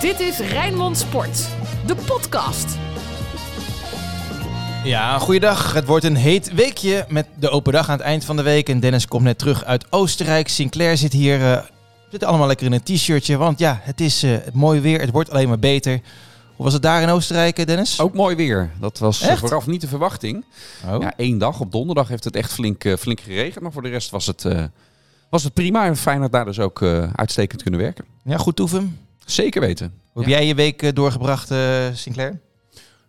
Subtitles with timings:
[0.00, 1.48] Dit is Rijnmond Sport,
[1.86, 2.76] de podcast.
[4.84, 5.72] Ja, goeiedag.
[5.72, 8.68] Het wordt een heet weekje met de open dag aan het eind van de week.
[8.68, 10.48] En Dennis komt net terug uit Oostenrijk.
[10.48, 11.42] Sinclair zit hier.
[11.52, 11.62] eh
[12.10, 13.36] zitten allemaal lekker in een t-shirtje.
[13.36, 15.00] Want ja, het is eh, het mooi weer.
[15.00, 15.92] Het wordt alleen maar beter.
[16.56, 18.00] Hoe was het daar in Oostenrijk, eh, Dennis?
[18.00, 18.70] Ook mooi weer.
[18.80, 19.40] Dat was eh, Echt?
[19.40, 20.44] vooraf niet de verwachting.
[20.88, 21.02] Oh.
[21.02, 21.60] Ja, één dag.
[21.60, 23.62] Op donderdag heeft het echt flink, eh, flink geregend.
[23.62, 24.64] Maar voor de rest was het, eh,
[25.30, 25.86] was het prima.
[25.86, 28.04] En fijn dat daar dus ook eh, uitstekend kunnen werken.
[28.24, 28.98] Ja, goed toeven.
[29.30, 29.94] Zeker weten.
[30.12, 32.40] Hoe heb jij je week eh, doorgebracht, eh, Sinclair?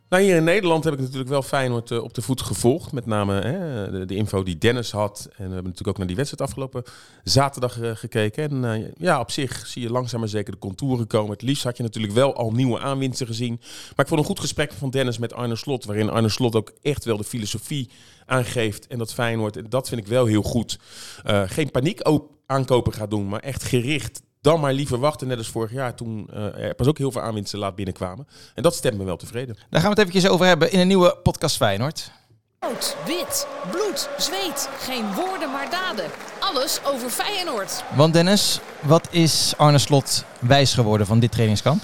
[0.10, 2.92] Nou, hier in Nederland heb ik natuurlijk wel Feyenoord uh, op de voet gevolgd.
[2.92, 5.26] Met name hè, de, de, info die Dennis had.
[5.26, 6.84] En we hebben natuurlijk ook naar die wedstrijd afgelopen
[7.24, 8.50] zaterdag uh, gekeken.
[8.50, 11.32] En uh, ja, op zich zie je langzaam maar zeker de contouren komen.
[11.32, 13.56] Het liefst had je natuurlijk wel al nieuwe aanwinsten gezien.
[13.60, 15.86] Maar ik vond een goed gesprek van Dennis met Arne Slot.
[15.86, 17.90] Waarin Arne Slot ook echt wel de filosofie
[18.26, 18.88] aangeeft.
[18.88, 20.80] En dat Feyenoord, en dat vind ik wel heel goed.
[21.26, 22.02] Uh, geen paniek
[22.46, 26.30] aankopen gaat doen, maar echt gericht dan maar liever wachten, net als vorig jaar toen
[26.34, 28.28] uh, er pas ook heel veel aanwinsten laat binnenkwamen.
[28.56, 29.56] En dat stemt me wel tevreden.
[29.56, 32.12] Daar gaan we het eventjes over hebben in een nieuwe podcast Feyenoord.
[32.60, 34.70] Rood, wit, bloed, zweet.
[34.80, 36.06] Geen woorden maar daden.
[36.40, 37.84] Alles over Feyenoord.
[37.96, 41.82] Want Dennis, wat is Arne Slot wijs geworden van dit trainingskamp?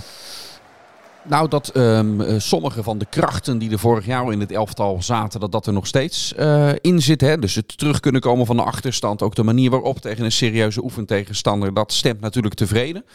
[1.30, 5.02] Nou, dat um, uh, sommige van de krachten die er vorig jaar in het elftal
[5.02, 7.22] zaten, dat dat er nog steeds uh, in zit.
[7.22, 7.38] Hè?
[7.38, 10.84] Dus het terug kunnen komen van de achterstand, ook de manier waarop tegen een serieuze
[10.84, 13.06] oefentegenstander, dat stemt natuurlijk tevreden.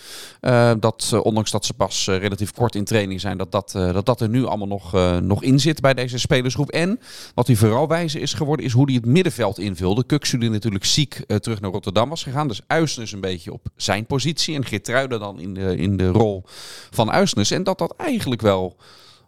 [0.41, 4.21] Uh, dat ondanks dat ze pas relatief kort in training zijn, dat dat, dat, dat
[4.21, 6.71] er nu allemaal nog, nog in zit bij deze spelersgroep.
[6.71, 7.01] En
[7.35, 10.05] wat hij vooral wijze is geworden, is hoe hij het middenveld invulde.
[10.05, 12.49] Kuksu die natuurlijk ziek terug naar Rotterdam was gegaan.
[12.49, 16.45] Dus Uisnes een beetje op zijn positie en Geertruiden dan in de, in de rol
[16.91, 17.51] van Uisnes.
[17.51, 18.77] En dat dat eigenlijk wel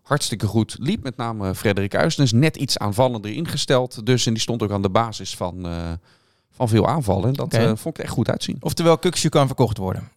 [0.02, 1.02] hartstikke goed liep.
[1.02, 4.06] Met name Frederik Uisnes net iets aanvallender ingesteld.
[4.06, 5.92] Dus en die stond ook aan de basis van, uh,
[6.50, 7.28] van veel aanvallen.
[7.28, 7.70] En dat okay.
[7.70, 8.56] uh, vond ik echt goed uitzien.
[8.60, 10.08] Oftewel, Kuksju kan verkocht worden.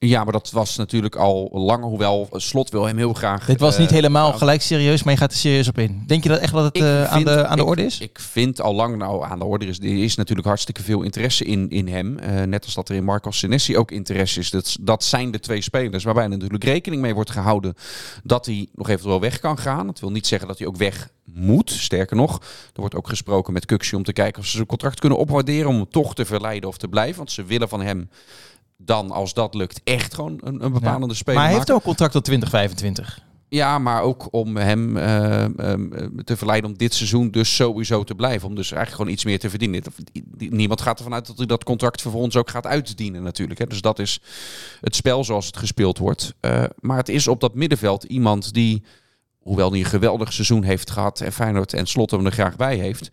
[0.00, 3.46] Ja, maar dat was natuurlijk al langer, hoewel Slot wil hem heel graag...
[3.46, 6.02] Dit was niet uh, helemaal gelijk serieus, maar je gaat er serieus op in.
[6.06, 8.00] Denk je dat echt dat het uh, aan, de, aan de ik, orde is?
[8.00, 9.78] Ik vind al lang nou aan de orde is.
[9.78, 12.18] Er is natuurlijk hartstikke veel interesse in, in hem.
[12.22, 14.50] Uh, net als dat er in Marcos Senesi ook interesse is.
[14.50, 17.74] Dat, dat zijn de twee spelers waarbij natuurlijk rekening mee wordt gehouden
[18.22, 19.86] dat hij nog eventueel weg kan gaan.
[19.86, 21.70] Dat wil niet zeggen dat hij ook weg moet.
[21.70, 22.36] Sterker nog,
[22.74, 25.68] er wordt ook gesproken met Kuksje om te kijken of ze zijn contract kunnen opwaarderen
[25.68, 27.16] om hem toch te verleiden of te blijven.
[27.16, 28.08] Want ze willen van hem
[28.78, 31.14] dan, als dat lukt, echt gewoon een, een bepalende ja.
[31.14, 33.26] speler Maar hij heeft ook contract tot 2025.
[33.50, 38.14] Ja, maar ook om hem uh, um, te verleiden om dit seizoen dus sowieso te
[38.14, 38.48] blijven.
[38.48, 39.82] Om dus eigenlijk gewoon iets meer te verdienen.
[40.38, 43.58] Niemand gaat ervan uit dat hij dat contract vervolgens ook gaat uitdienen natuurlijk.
[43.60, 43.66] Hè.
[43.66, 44.20] Dus dat is
[44.80, 46.34] het spel zoals het gespeeld wordt.
[46.40, 48.82] Uh, maar het is op dat middenveld iemand die,
[49.38, 51.20] hoewel hij een geweldig seizoen heeft gehad...
[51.20, 53.10] en Feyenoord en Slot hem er graag bij heeft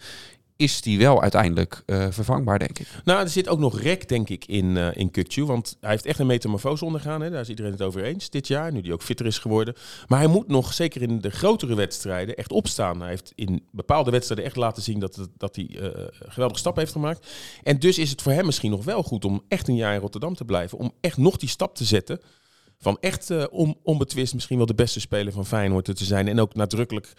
[0.58, 2.88] is die wel uiteindelijk uh, vervangbaar, denk ik.
[3.04, 5.46] Nou, er zit ook nog rek, denk ik, in, uh, in Kukcu.
[5.46, 7.22] Want hij heeft echt een metamorfose ondergaan.
[7.22, 7.30] Hè?
[7.30, 9.76] Daar is iedereen het over eens dit jaar, nu hij ook fitter is geworden.
[10.08, 13.00] Maar hij moet nog, zeker in de grotere wedstrijden, echt opstaan.
[13.00, 15.90] Hij heeft in bepaalde wedstrijden echt laten zien dat, dat hij uh,
[16.20, 17.28] geweldige stappen heeft gemaakt.
[17.64, 20.02] En dus is het voor hem misschien nog wel goed om echt een jaar in
[20.02, 20.78] Rotterdam te blijven.
[20.78, 22.20] Om echt nog die stap te zetten.
[22.78, 26.28] Van echt on, onbetwist misschien wel de beste speler van Feyenoord te zijn.
[26.28, 27.14] En ook nadrukkelijk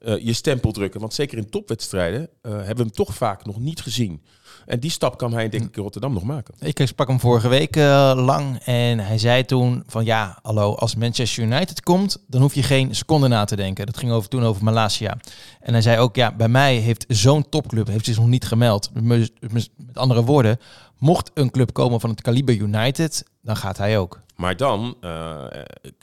[0.00, 1.00] uh, je stempel drukken.
[1.00, 4.22] Want zeker in topwedstrijden uh, hebben we hem toch vaak nog niet gezien.
[4.66, 6.54] En die stap kan hij denk ik in Rotterdam nog maken.
[6.58, 7.76] Ik sprak hem vorige week
[8.16, 12.62] lang en hij zei toen van ja, hallo, als Manchester United komt, dan hoef je
[12.62, 13.86] geen seconde na te denken.
[13.86, 15.16] Dat ging over, toen over Malasia.
[15.60, 18.90] En hij zei ook ja, bij mij heeft zo'n topclub heeft zich nog niet gemeld.
[19.02, 20.58] Met andere woorden,
[20.98, 24.20] mocht een club komen van het kaliber United, dan gaat hij ook.
[24.40, 25.44] Maar dan uh,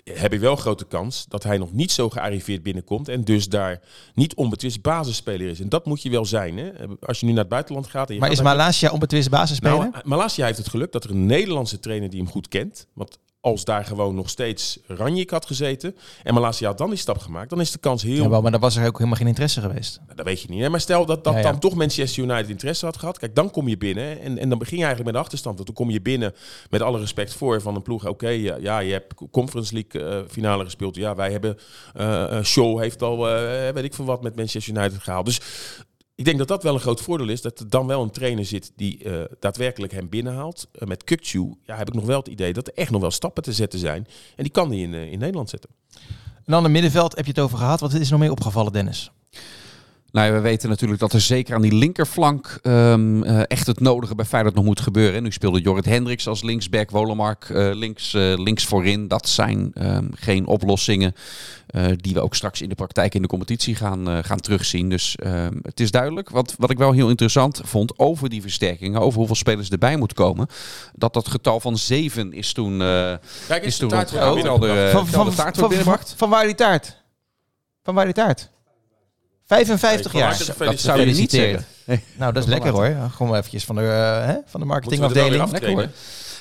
[0.03, 3.07] heb je wel een grote kans dat hij nog niet zo gearriveerd binnenkomt.
[3.07, 3.81] En dus daar
[4.13, 5.59] niet onbetwist basisspeler is.
[5.59, 6.57] En dat moet je wel zijn.
[6.57, 6.72] Hè?
[7.01, 8.07] Als je nu naar het buitenland gaat.
[8.07, 9.78] En je maar gaat is Malasia onbetwist basisspeler?
[9.78, 12.88] Nou, Malasia heeft het geluk dat er een Nederlandse trainer die hem goed kent.
[12.94, 17.17] Want als daar gewoon nog steeds Ranjik had gezeten en Malasia had dan die stap
[17.17, 18.23] gemaakt, dan is de kans heel...
[18.23, 20.00] Ja, wel, maar dan was er ook helemaal geen interesse geweest.
[20.03, 20.61] Nou, dat weet je niet.
[20.61, 20.69] Hè?
[20.69, 21.51] Maar stel dat, dat ja, ja.
[21.51, 23.19] dan toch Manchester United interesse had gehad.
[23.19, 25.55] Kijk, dan kom je binnen en, en dan begin je eigenlijk met de achterstand.
[25.55, 26.34] Want dan kom je binnen
[26.69, 28.02] met alle respect voor van een ploeg.
[28.02, 30.96] Oké, okay, ja, ja, je hebt Conference League uh, finale gespeeld.
[30.96, 31.58] Ja, wij hebben...
[31.96, 35.25] Uh, Shaw heeft al, uh, weet ik veel wat, met Manchester United gehaald.
[35.25, 35.41] Dus
[36.16, 37.41] ik denk dat dat wel een groot voordeel is.
[37.41, 40.67] Dat er dan wel een trainer zit die uh, daadwerkelijk hem binnenhaalt.
[40.73, 43.12] Uh, met Kukcu ja, heb ik nog wel het idee dat er echt nog wel
[43.12, 44.08] stappen te zetten zijn.
[44.35, 45.70] En die kan hij in, uh, in Nederland zetten.
[46.35, 47.79] En dan het middenveld heb je het over gehad.
[47.79, 49.12] Wat is er nog meer opgevallen, Dennis?
[50.16, 53.79] Nou, ja, we weten natuurlijk dat er zeker aan die linkerflank ehm, eh, echt het
[53.79, 55.16] nodige bij Feyenoord nog moet gebeuren.
[55.16, 59.08] En nu speelde Jorrit Hendricks als linksback, Wolemark eh, links, eh, links voorin.
[59.08, 61.16] Dat zijn ehm, geen oplossingen
[61.96, 64.90] die we ook straks in de praktijk in de competitie gaan, gaan terugzien.
[64.90, 69.02] Dus ehm, het is duidelijk, wat, wat ik wel heel interessant vond over die versterkingen,
[69.02, 70.47] over hoeveel spelers erbij moet komen,
[70.94, 75.08] dat dat getal van zeven is toen, Kijk, is is toen de taart eh, van,
[75.08, 77.03] van, van, van waar die taart?
[77.84, 78.53] Van waar die taart?
[79.45, 80.37] 55 Van jaar.
[80.57, 81.65] Dat zou je niet zeggen.
[82.15, 82.95] Nou, dat is lekker hoor.
[83.15, 85.51] Gewoon eventjes van de, eh, hè, van de marketingafdeling.
[85.51, 85.87] Lekker hoor.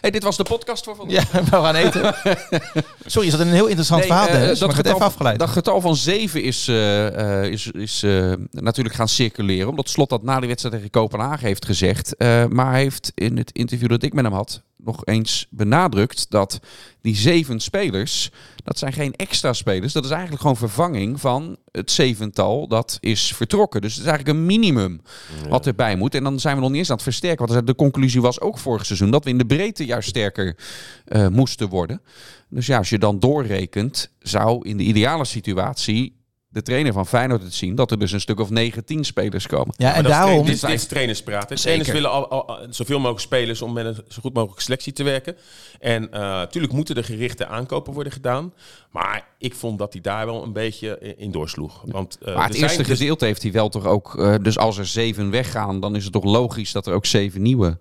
[0.01, 1.33] Hey, dit was de podcast voor vandaag.
[1.33, 2.15] Ja, we gaan eten.
[3.07, 5.39] Sorry, is dat een heel interessant Nee, verhaal, eh, dat, getal, even afgeleid.
[5.39, 9.69] dat getal van 7 is, eh, eh, is, is eh, natuurlijk gaan circuleren.
[9.69, 12.17] Omdat Slot dat na de wedstrijd tegen Kopenhagen heeft gezegd.
[12.17, 16.31] Eh, maar hij heeft in het interview dat ik met hem had nog eens benadrukt
[16.31, 16.61] dat
[17.01, 18.31] die zeven spelers,
[18.65, 19.93] dat zijn geen extra spelers.
[19.93, 23.81] Dat is eigenlijk gewoon vervanging van het zevental dat is vertrokken.
[23.81, 25.01] Dus het is eigenlijk een minimum
[25.49, 26.15] wat erbij moet.
[26.15, 27.47] En dan zijn we nog niet eens aan het versterken.
[27.47, 30.57] Want de conclusie was ook vorig seizoen dat we in de breedte juist sterker
[31.05, 32.01] eh, moesten worden.
[32.49, 36.24] Dus ja, als je dan doorrekent, zou in de ideale situatie
[36.55, 39.75] de trainer van Feyenoord het zien dat er dus een stuk of 19 spelers komen.
[39.77, 40.45] Ja, en daarom...
[40.47, 41.49] Dit, is- dit is trainerspraat.
[41.49, 41.57] hè.
[41.57, 44.93] Trainers willen al, al- al- zoveel mogelijk spelers om met een zo goed mogelijk selectie
[44.93, 45.37] te werken.
[45.81, 48.53] En natuurlijk moeten er gerichte aankopen worden gedaan.
[48.91, 51.83] Maar ik vond dat hij daar wel een beetje in in doorsloeg.
[51.87, 54.19] Want, eh, Maar het er eerste dus- gedeelte heeft hij wel toch ook.
[54.19, 57.43] eh, dus als er zeven weggaan, dan is het toch logisch dat er ook zeven
[57.43, 57.79] nieuwe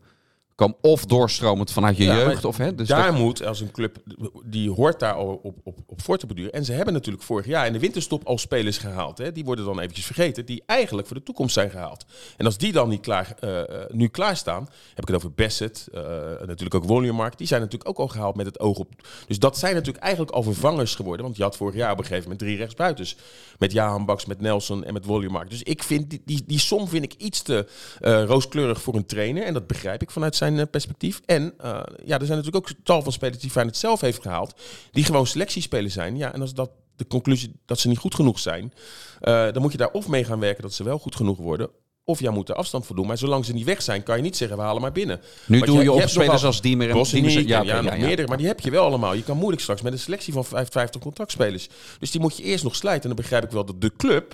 [0.55, 0.75] komen.
[0.81, 2.45] Of doorstromend vanuit je Ja, jeugd.
[2.45, 3.97] Of, hè, dus daar dat- moet als een club,
[4.45, 6.51] die hoort daar al op, op, op voort te beduren.
[6.51, 9.17] En ze hebben natuurlijk vorig jaar in de winterstop al spelers gehaald.
[9.17, 9.31] Hè.
[9.31, 12.05] Die worden dan eventjes vergeten, die eigenlijk voor de toekomst zijn gehaald.
[12.37, 13.61] En als die dan niet klaar, eh,
[13.91, 16.01] nu klaarstaan, heb ik het over Bassett, eh,
[16.45, 17.37] natuurlijk ook Woluwemark.
[17.37, 18.89] Die zijn natuurlijk ook al gehaald met het oog op.
[19.27, 21.25] Dus dat zijn natuurlijk eigenlijk al vervangers geworden.
[21.25, 23.15] Want je had vorig jaar op een gegeven moment drie rechtsbuitens.
[23.59, 25.49] Met Jahan Baks, met Nelson en met Woluwemark.
[25.49, 27.67] Dus ik vind die, die, die som vind ik iets te
[28.01, 29.43] rooskleurig voor een trainer.
[29.43, 31.21] En dat begrijp ik vanuit zijn eh, perspectief.
[31.25, 31.71] En eh,
[32.05, 34.53] ja, er zijn natuurlijk ook tal van spelers die Feyenoord zelf heeft gehaald.
[34.91, 36.17] Die gewoon selectiespelers zijn.
[36.17, 38.73] Ja, en als dat de conclusie dat ze niet goed genoeg zijn.
[39.19, 41.69] eh, dan moet je daar of mee gaan werken dat ze wel goed genoeg worden.
[42.05, 43.07] Of jij moet er afstand voor doen.
[43.07, 45.21] Maar zolang ze niet weg zijn, kan je niet zeggen we halen maar binnen.
[45.45, 47.97] nu Want doe je, je op spelers als Diemer en Bosnië, Diemer- ja, oké, nog
[48.07, 49.13] meerdere, maar die heb je wel allemaal.
[49.13, 51.67] Je kan moeilijk straks met een selectie van 55 contractspelers.
[51.99, 53.01] Dus die moet je eerst nog slijten.
[53.01, 54.33] En dan begrijp ik wel dat de club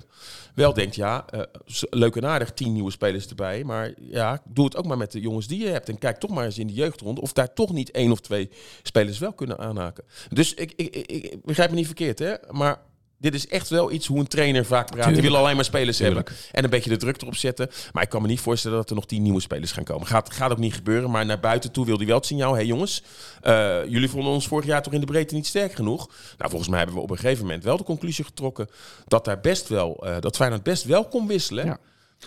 [0.56, 1.26] wel denkt, ja,
[1.66, 3.64] s- leuk en aardig, tien nieuwe spelers erbij.
[3.64, 5.90] Maar ja, doe het ook maar met de jongens die je hebt.
[5.90, 8.50] En kijk toch maar eens in de jeugdrond of daar toch niet één of twee
[8.84, 10.04] spelers wel kunnen aanhaken.
[10.30, 12.34] Dus ik, ik, ik, ik begrijp me niet verkeerd, hè.
[12.52, 12.80] Maar
[13.20, 15.14] dit is echt wel iets hoe een trainer vaak praat.
[15.14, 16.24] Die wil alleen maar spelers hebben.
[16.52, 17.70] En een beetje de druk erop zetten.
[17.94, 20.08] Maar ik kan me niet voorstellen dat er nog tien nieuwe spelers gaan komen.
[20.08, 21.12] Gaat, gaat ook niet gebeuren.
[21.12, 22.52] Maar naar buiten toe wil hij wel het signaal.
[22.52, 23.04] Hé hey jongens,
[23.42, 26.08] eh, jullie vonden ons vorig jaar toch in de breedte niet sterk genoeg.
[26.38, 28.70] Nou, volgens mij hebben we op een gegeven moment wel de conclusie getrokken...
[29.08, 31.66] dat daar best wel, eh, dat Feyenoord best wel kon wisselen.
[31.66, 31.78] Ja.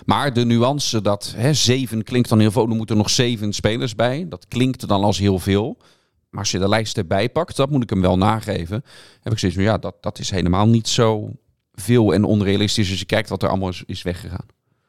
[0.04, 2.68] Maar de nuance dat hè, zeven klinkt dan heel veel.
[2.68, 4.26] Er moeten nog zeven spelers bij.
[4.28, 5.76] Dat klinkt dan als heel veel.
[6.32, 8.84] Maar als je de lijst erbij pakt, dat moet ik hem wel nageven.
[9.20, 11.30] Heb ik zoiets van ja, dat, dat is helemaal niet zo
[11.72, 14.46] veel en onrealistisch als je kijkt wat er allemaal is, is weggegaan.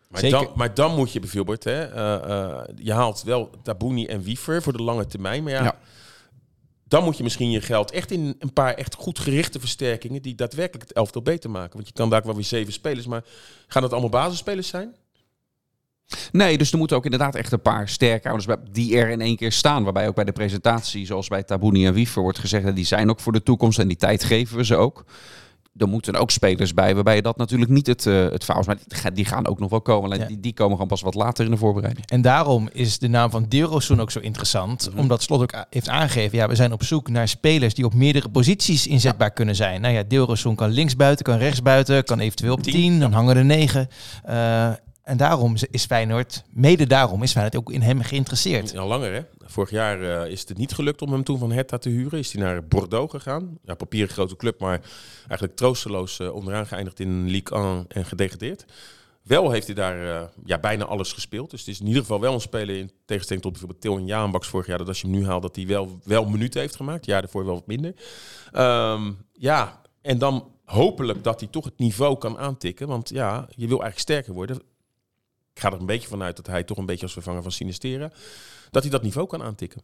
[0.08, 0.38] Maar, Zeker.
[0.38, 1.64] dan, maar dan moet je bijvoorbeeld...
[1.64, 5.44] Hè, eh, eh, je haalt wel Tabouni en Wiever voor de lange termijn.
[5.44, 5.78] Maar ja, Ja.
[6.84, 10.22] dan moet je misschien je geld echt in een paar echt goed gerichte versterkingen...
[10.22, 11.74] die daadwerkelijk het elftal beter maken.
[11.74, 13.06] Want je kan daar wel weer zeven spelers.
[13.06, 13.24] Maar
[13.68, 14.96] gaan dat allemaal basisspelers zijn?
[16.32, 19.22] Nee, dus er moeten ook inderdaad echt een paar sterke ouders bij die er in
[19.22, 19.84] één keer staan.
[19.84, 23.10] Waarbij ook bij de presentatie, zoals bij Tabouni en Wiever wordt gezegd, dat die zijn
[23.10, 25.06] ook voor de toekomst en die tijd geven we ze ook.
[25.78, 28.68] Er moeten ook spelers bij waarbij je dat natuurlijk niet het, eh het verhaal is.
[28.68, 30.04] Maar die, ga- die gaan ook nog wel komen.
[30.04, 30.26] Alleen Ja.
[30.28, 32.06] die, die komen gewoon pas wat later in de voorbereiding.
[32.10, 34.90] En daarom is de naam van Dilrosun ook zo interessant.
[34.90, 35.00] Mhm.
[35.00, 38.30] Omdat Slot ook heeft aangegeven, ja, we zijn op zoek naar spelers die op meerdere
[38.30, 39.82] posities inzetbaar kunnen zijn.
[39.82, 43.46] Nou ja, Dilrosun kan linksbuiten, kan rechtsbuiten, kan eventueel op Tien, 10, dan hangen er
[43.46, 43.88] 9.
[45.04, 48.78] En daarom is Feyenoord, mede daarom is Feyenoord ook in hem geïnteresseerd.
[48.78, 49.22] Al langer, hè?
[49.40, 52.20] Vorig jaar eh, is het niet gelukt om hem toen van Hertha te huren.
[52.20, 53.58] Is hij naar Bordeaux gegaan.
[53.64, 54.82] Ja, papieren grote club, maar
[55.28, 58.66] eigenlijk troosteloos eh, onderaan geëindigd in Ligue 1 en gedegradeerd.
[59.24, 61.50] Wel heeft hij daar eh, ja, bijna alles gespeeld.
[61.50, 64.48] Dus het is in ieder geval wel een speler in tegenstelling tot bijvoorbeeld Til Jaanbaks
[64.48, 64.78] vorig jaar.
[64.78, 67.06] Dat als je hem nu haalt, dat hij wel, wel minuten heeft gemaakt.
[67.06, 67.94] Ja, daarvoor wel wat minder.
[68.52, 72.88] Ehm, ja, en dan hopelijk dat hij toch het niveau kan aantikken.
[72.88, 74.62] Want ja, je wil eigenlijk sterker worden.
[75.54, 78.12] Ik ga er een beetje vanuit dat hij toch een beetje als vervanger van Sinistera...
[78.72, 79.82] dat hij dat niveau kan aantikken.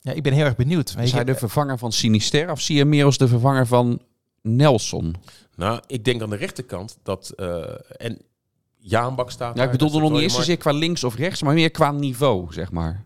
[0.00, 0.94] Ja, ik ben heel erg benieuwd.
[0.98, 4.00] Is hij de vervanger van Sinister of zie je meer als de vervanger van
[4.42, 5.14] Nelson?
[5.56, 7.30] Nou, ik denk aan de rechterkant dat...
[7.36, 7.62] eh,
[7.96, 8.18] en
[8.76, 11.70] Jaanbak staat Ja, ik dat nog niet eens zozeer qua links of rechts, maar meer
[11.70, 13.04] qua niveau, zeg maar.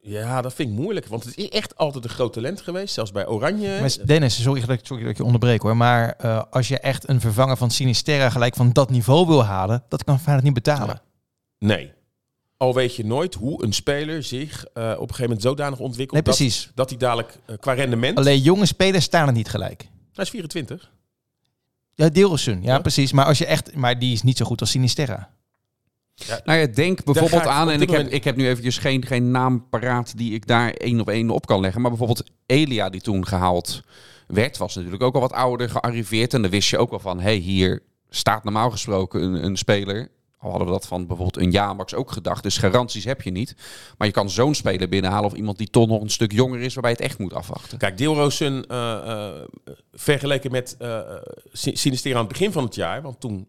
[0.00, 1.06] Ja, dat vind ik moeilijk.
[1.06, 2.94] Want het is echt altijd een groot talent geweest.
[2.94, 3.80] Zelfs bij Oranje.
[3.80, 5.76] Maar Dennis, sorry dat, ik- sorry dat ik je onderbreek hoor.
[5.76, 9.82] Maar eh, als je echt een vervanger van Sinisterra gelijk van dat niveau wil halen,
[9.88, 11.00] dat kan Feyenoord niet betalen.
[11.58, 11.92] Nee.
[12.56, 16.12] Al weet je nooit hoe een speler zich eh, op een gegeven moment zodanig ontwikkelt...
[16.12, 16.70] Nee, dat, precies.
[16.74, 18.18] dat hij dadelijk eh, qua rendement...
[18.18, 19.88] Alleen jonge spelers staan het niet gelijk.
[20.12, 20.90] Hij is 24.
[21.94, 22.62] Ja, Deelsen.
[22.62, 22.78] Ja, Ja.
[22.78, 23.12] precies.
[23.12, 25.30] Maar als je echt, maar die is niet zo goed als Sinisterra.
[26.44, 29.68] Nou ja, denk bijvoorbeeld aan, en ik heb, ik heb nu eventjes geen, geen naam
[29.68, 31.80] paraat die ik daar één op één op kan leggen.
[31.80, 33.82] Maar bijvoorbeeld Elia die toen gehaald
[34.26, 36.34] werd, was natuurlijk ook al wat ouder gearriveerd.
[36.34, 39.56] En dan wist je ook wel van, hé, hey, hier staat normaal gesproken een, een
[39.56, 40.08] speler.
[40.38, 42.42] Al hadden we dat van bijvoorbeeld een Jamax ook gedacht.
[42.42, 43.54] Dus garanties heb je niet.
[43.98, 46.74] Maar je kan zo'n speler binnenhalen of iemand die toch nog een stuk jonger is,
[46.74, 47.78] waarbij het echt moet afwachten.
[47.78, 49.42] Kijk, Deelroosen eh, eh,
[49.92, 50.76] vergeleken met
[51.52, 53.02] Sinister aan het begin van het jaar...
[53.02, 53.48] Want toen...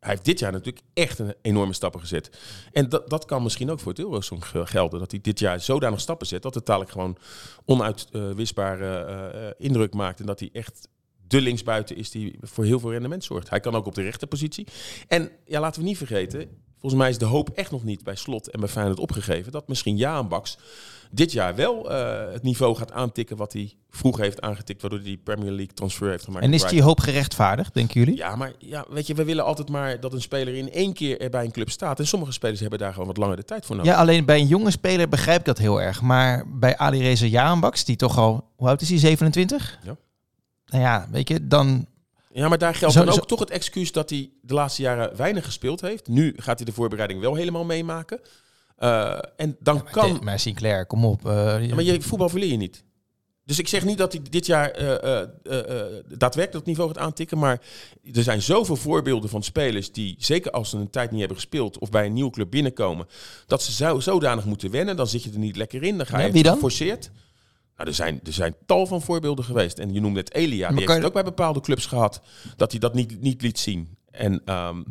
[0.00, 2.38] Hij heeft dit jaar natuurlijk echt een enorme stappen gezet.
[2.72, 5.00] En dat, dat kan misschien ook voor Deelroosen gelden.
[5.00, 6.42] Dat hij dit jaar zodanig stappen zet...
[6.42, 7.16] dat het dadelijk gewoon
[7.64, 10.20] onuitwisbare indruk maakt.
[10.20, 10.88] En dat hij echt
[11.32, 13.50] de linksbuiten is die voor heel veel rendement zorgt.
[13.50, 14.66] Hij kan ook op de rechterpositie.
[15.08, 16.48] En ja, laten we niet vergeten...
[16.78, 19.52] Volgens mij is de hoop echt nog niet bij Slot en bij Feyenoord opgegeven...
[19.52, 20.58] dat misschien Jaan Baks
[21.10, 23.36] dit jaar wel eh, het niveau gaat aantikken...
[23.36, 24.80] wat hij vroeger heeft aangetikt...
[24.80, 26.44] waardoor hij die Premier League transfer heeft gemaakt.
[26.44, 28.16] En is die hoop gerechtvaardigd, denken jullie?
[28.16, 31.20] Ja, maar ja, weet je, we willen altijd maar dat een speler in één keer
[31.20, 31.98] er bij een club staat.
[31.98, 33.92] En sommige spelers hebben daar gewoon wat langer de tijd voor nodig.
[33.92, 36.00] Ja, alleen bij een jonge speler begrijp ik dat heel erg.
[36.00, 39.78] Maar bij Ali Reza Jaanbaks, die toch al, hoe oud is hij, 27?
[39.84, 39.96] Ja.
[40.72, 41.86] Nou ja, weet je, dan...
[42.32, 44.82] Ja, maar daar geldt Zo- dan ook zo- toch het excuus dat hij de laatste
[44.82, 46.08] jaren weinig gespeeld heeft.
[46.08, 48.20] Nu gaat hij de voorbereiding wel helemaal meemaken.
[48.76, 50.18] Eh, en dan kan...
[50.22, 51.26] Maar Sinclair, kom op.
[51.26, 52.84] eh, Ja, maar je voetbal verleer je niet.
[53.44, 55.28] Dus ik zeg niet dat hij dit jaar eh,
[56.08, 57.38] daadwerkelijk dat niveau gaat aantikken.
[57.38, 57.60] Maar
[58.12, 61.78] er zijn zoveel voorbeelden van spelers die, zeker als ze een tijd niet hebben gespeeld
[61.78, 63.06] of bij een nieuwe club binnenkomen,
[63.46, 64.96] dat ze zo, zodanig moeten wennen.
[64.96, 65.96] Dan zit je er niet lekker in.
[65.96, 66.54] Dan ga je Ja, wie dan?
[66.54, 67.10] geforceerd.
[67.82, 69.78] Nou, er, zijn, er zijn tal van voorbeelden geweest.
[69.78, 70.68] En je noemde het Elia.
[70.68, 72.20] Die heeft je- het ook bij bepaalde clubs gehad
[72.56, 73.96] dat hij dat niet, niet liet zien.
[74.10, 74.82] En ehm,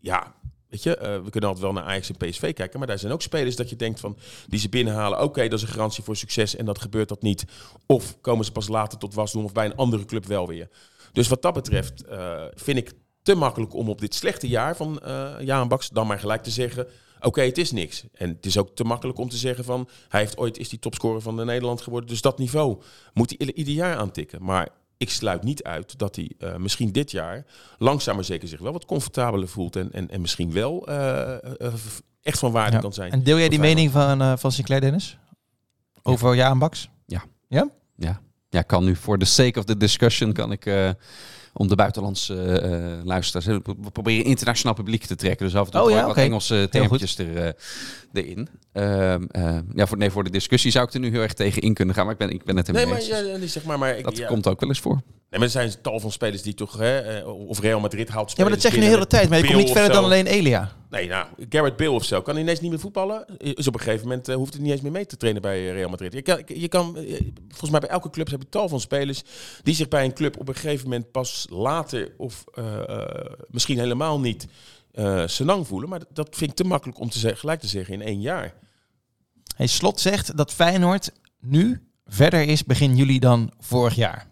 [0.00, 0.34] ja,
[0.68, 2.78] weet je, eh, we kunnen altijd wel naar Ajax en PSV kijken.
[2.78, 4.16] Maar daar zijn ook spelers dat je denkt van,
[4.46, 5.22] die ze binnenhalen.
[5.22, 7.44] Oké, dat is een garantie voor succes en dat gebeurt dat niet.
[7.86, 10.68] Of komen ze pas later tot wasdom of bij een andere club wel weer.
[11.12, 12.92] Dus wat dat betreft eh, vind ik
[13.22, 15.00] te makkelijk om op dit slechte jaar van
[15.40, 16.86] Jaan Baks dan maar gelijk te zeggen...
[17.20, 18.04] Oké, het is niks.
[18.14, 19.88] En het is ook te makkelijk om te zeggen van...
[20.08, 22.08] hij heeft ooit is die topscorer van de Nederland geworden.
[22.08, 22.78] Dus dat niveau
[23.14, 24.42] moet hij ieder- jaar aantikken.
[24.44, 27.46] Maar ik sluit niet uit dat hij eh, misschien dit jaar...
[27.78, 29.76] langzaam maar zeker zich wel wat comfortabeler voelt...
[29.76, 31.74] en, en, en misschien wel eh, eh,
[32.22, 32.80] echt van waarde Ja.
[32.82, 33.12] kan zijn.
[33.12, 35.18] En deel jij die mening van, eh, van Sinclair, Dennis?
[36.02, 36.88] Over Jaanbaks?
[38.52, 40.90] Ja, kan nu voor the sake of the discussion kan ik eh,
[41.52, 43.46] om de buitenlandse eh, luisteraars.
[43.62, 45.46] We proberen internationaal publiek te trekken.
[45.46, 46.16] Dus af en toe Oh ja, wat.
[46.16, 47.52] Engelse termpjes er, eh,
[48.12, 48.48] erin.
[48.72, 51.62] Ehm, eh, ja, voor, nee, voor de discussie zou ik er nu heel erg tegen
[51.62, 52.04] in kunnen gaan.
[52.04, 53.28] Maar ik ben, ik ben het er Nee, mee maar, eens.
[53.28, 54.26] ja, nee, zeg maar, maar ik, dat ja.
[54.26, 54.94] komt ook wel eens voor.
[54.94, 56.78] Nee, maar er zijn tal van spelers die toch...
[56.78, 59.28] Hè, eh, of Real Madrid haalt Ja, maar dat zeg je nu de hele tijd.
[59.28, 60.72] Maar je komt niet Bill verder dan alleen Elia.
[60.90, 63.24] Nee, nou, Garrett Bale of zo kan ineens niet meer voetballen.
[63.38, 65.68] Is op een gegeven moment eh, hoeft het niet eens meer mee te trainen bij
[65.68, 66.12] eh, Real Madrid.
[66.12, 66.94] Je kan, je kan
[67.48, 69.22] volgens mij bij elke club heb je tal van spelers
[69.62, 73.78] die zich bij een club op een gegeven moment pas later of eh, eh, misschien
[73.78, 74.46] helemaal niet
[74.92, 75.88] eh senang voelen.
[75.88, 78.54] Maar dat vind ik te makkelijk om te zeggen, gelijk te zeggen in één jaar.
[79.56, 84.28] Hey, Slot zegt dat Feyenoord nu verder is begin juli dan vorig jaar.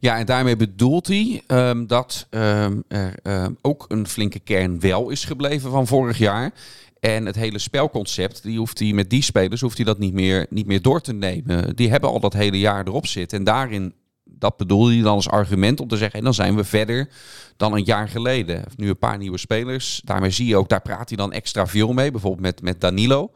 [0.00, 5.10] Ja, en daarmee bedoelt hij ehm, dat ehm, er ehm, ook een flinke kern wel
[5.10, 6.52] is gebleven van vorig jaar.
[7.00, 10.46] En het hele spelconcept, die hoeft hij met die spelers hoeft hij dat niet meer,
[10.50, 11.76] niet meer door te nemen.
[11.76, 13.38] Die hebben al dat hele jaar erop zitten.
[13.38, 13.94] En daarin,
[14.42, 17.08] dat bedoelde hij dan als argument om te zeggen, en dan zijn we verder
[17.56, 18.64] dan een jaar geleden.
[18.76, 20.00] Nu een paar nieuwe spelers.
[20.04, 22.10] Daarmee zie je ook, daar praat hij dan extra veel mee.
[22.10, 23.30] Bijvoorbeeld met, met Danilo.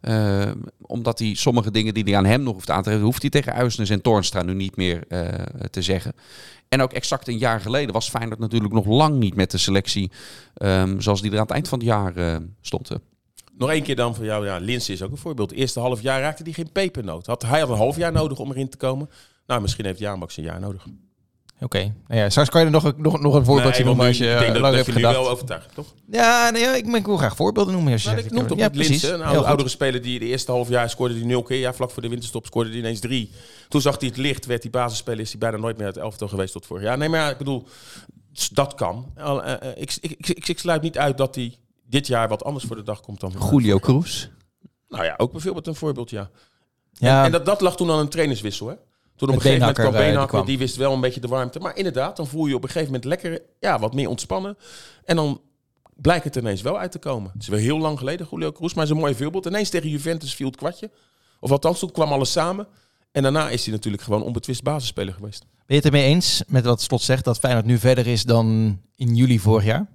[0.00, 3.20] Ehm, omdat hij sommige dingen die hij aan hem nog hoeft aan te geven, hoeft
[3.20, 5.28] hij tegen Uisnes en Toornstra nu niet meer eh,
[5.70, 6.12] te zeggen.
[6.68, 10.10] En ook exact een jaar geleden was Feyenoord natuurlijk nog lang niet met de selectie
[10.54, 12.90] ehm, zoals die er aan het eind van het jaar eh, stond.
[13.56, 14.46] Nog één keer dan voor jou.
[14.46, 15.52] Ja, Linse is ook een voorbeeld.
[15.52, 17.26] Eerste half jaar raakte hij geen pepernoot.
[17.26, 19.10] Had, hij had een half jaar nodig om erin te komen.
[19.50, 20.86] Nou, misschien heeft Jan Max een jaar nodig.
[21.60, 21.78] Oké.
[22.08, 24.18] Nou ja, straks kan je er nog, een- nog, nog een voorbeeldje Nee, noemen als
[24.18, 25.24] je ik eh, denk dat, lang dat hebt je nu gedacht.
[25.24, 25.86] wel overtuigd, toch?
[26.10, 27.92] Ja, nee, ja, ik, ik wil graag voorbeelden noemen.
[27.92, 29.02] Als je Nou, zegt, ik noem toch ja, precies.
[29.02, 31.58] Een oude, oudere speler die de eerste half jaar scoorde die nul keer.
[31.58, 33.30] Ja, vlak voor de winterstop scoorde hij ineens drie.
[33.68, 36.04] Toen zag hij het licht, werd hij basisspeler, is hij bijna nooit meer uit het
[36.04, 36.98] elftal geweest tot vorig jaar.
[36.98, 37.66] Nee, maar ja, ik bedoel,
[38.52, 39.12] dat kan.
[39.18, 42.44] Al, eh, eh, ik, ik, ik, ik sluit niet uit dat hij dit jaar wat
[42.44, 43.32] anders voor de dag komt dan...
[43.50, 44.28] Julio Cruz.
[44.88, 46.30] Nou ja, ook bijvoorbeeld een voorbeeld, ja.
[46.92, 48.74] Ja, En dat, dat lag toen aan een trainerswissel, hè?
[49.20, 50.46] Toen op een gegeven moment kwam Beenhakker, eh, die Beenhakker, kwam.
[50.46, 51.58] die wist wel een beetje de warmte.
[51.58, 54.56] Maar inderdaad, dan voel je op een gegeven moment lekker, ja, wat meer ontspannen.
[55.04, 55.40] En dan
[55.94, 57.30] blijkt het ineens wel uit te komen.
[57.32, 59.46] Het is wel heel lang geleden, Julio Cruz, maar het is een mooi voorbeeld.
[59.46, 60.90] Ineens tegen Juventus viel het kwartje.
[61.40, 62.66] Of althans, toen kwam alles samen.
[63.12, 65.40] En daarna is hij natuurlijk gewoon onbetwist basisspeler geweest.
[65.40, 68.78] Ben je het ermee eens met wat Slot zegt, dat Feyenoord nu verder is dan
[68.96, 69.88] in juli vorig jaar?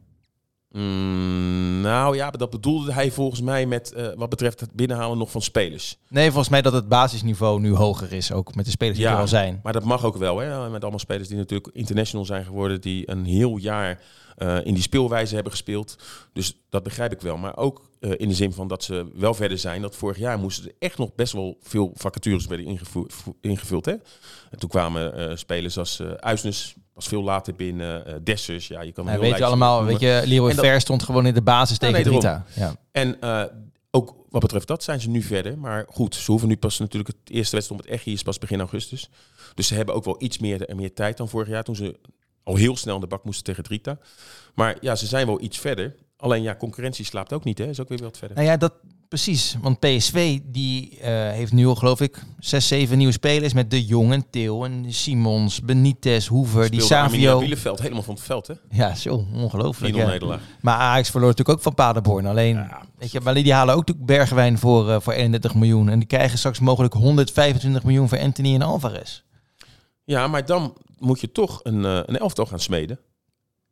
[0.77, 5.31] Mm, nou ja, dat bedoelde hij volgens mij met eh, wat betreft het binnenhalen nog
[5.31, 5.97] van spelers.
[6.09, 9.13] Nee, volgens mij dat het basisniveau nu hoger is, ook met de spelers die Ja.
[9.13, 9.59] er al zijn.
[9.63, 10.69] Maar dat mag ook wel, hè?
[10.69, 14.01] met allemaal spelers die natuurlijk international zijn geworden, die een heel jaar
[14.35, 15.97] eh, in die speelwijze hebben gespeeld.
[16.33, 17.37] Dus dat begrijp ik wel.
[17.37, 19.81] Maar ook eh, in de zin van dat ze wel verder zijn.
[19.81, 22.79] Dat vorig jaar moesten er echt nog best wel veel vacatures werden
[23.41, 23.85] ingevuld.
[23.85, 23.91] Hè?
[24.51, 28.67] En toen kwamen spelers als eh Uisnes, was veel later binnen, eh Dessers.
[28.67, 31.25] Ja, je kan een Ja, heel weet je allemaal, weet je, Leroy Ver stond gewoon
[31.25, 32.03] in de basis tegen nee.
[32.03, 32.45] Drita.
[32.55, 32.75] Ja.
[32.91, 33.43] En eh,
[33.91, 35.57] ook wat betreft dat zijn ze nu verder.
[35.57, 38.37] Maar goed, ze hoeven nu pas natuurlijk het eerste wedstrijd om het Echi is pas
[38.37, 39.09] begin augustus.
[39.53, 41.99] Dus ze hebben ook wel iets meer, meer tijd dan vorig jaar toen ze
[42.43, 43.97] al heel snel in de bak moesten tegen Drita.
[44.53, 45.95] Maar ja, ze zijn wel iets verder.
[46.25, 47.65] Alleen ja, concurrentie slaapt ook niet, hè?
[47.65, 48.37] Is ook weer wat verder.
[48.37, 48.73] Nou ja, dat
[49.07, 49.57] precies.
[49.61, 53.85] Want PSV die eh, heeft nu al, geloof ik, zes, zeven nieuwe spelers met De
[53.85, 57.39] Jong en Til en Simons, Benitez, Hoever, die Savio.
[57.39, 58.53] Bielefeld helemaal van het veld, hè?
[58.69, 59.95] Ja, zo ongelooflijk.
[59.95, 60.39] 4-0 Ja.
[60.61, 62.25] Maar Ajax verloor natuurlijk ook van Paderborn.
[62.25, 62.67] Alleen,
[62.97, 65.89] weet je, maar die halen ook natuurlijk Bergwijn voor, eh, voor 31 miljoen.
[65.89, 69.23] En die krijgen straks mogelijk 125 miljoen voor Anthony en Alvarez.
[70.03, 72.99] Ja, maar dan moet je toch een, eh, een elftal gaan smeden.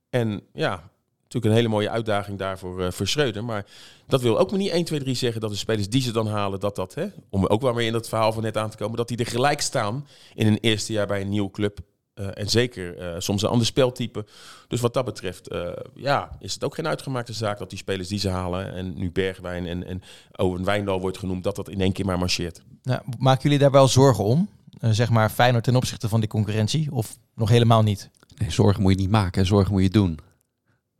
[0.10, 0.92] En ja,
[1.34, 3.44] natuurlijk een hele mooie uitdaging daarvoor eh voor Schreuder.
[3.44, 3.66] Maar
[4.08, 6.28] dat wil ook maar niet 1, 2, 3 zeggen dat de spelers die ze dan
[6.28, 8.78] halen, dat dat, hè, om ook wel weer in dat verhaal van net aan te
[8.78, 11.80] komen, dat die er gelijk staan in een eerste jaar bij een nieuwe club.
[12.14, 14.26] Eh, en zeker eh, soms een ander speltype.
[14.68, 18.08] Dus wat dat betreft, eh, ja, is het ook geen uitgemaakte zaak dat die spelers
[18.08, 21.82] die ze halen, en nu Bergwijn en, en Owen Wijndal wordt genoemd, dat dat in
[21.82, 22.62] één keer maar marcheert.
[22.84, 24.50] Nou, maken jullie daar wel zorgen om?
[24.80, 26.92] Eh, zeg maar Feyenoord ten opzichte van die concurrentie?
[26.92, 28.10] Of nog helemaal niet?
[28.38, 30.20] Nee, zorgen moet je niet maken, zorgen moet je doen.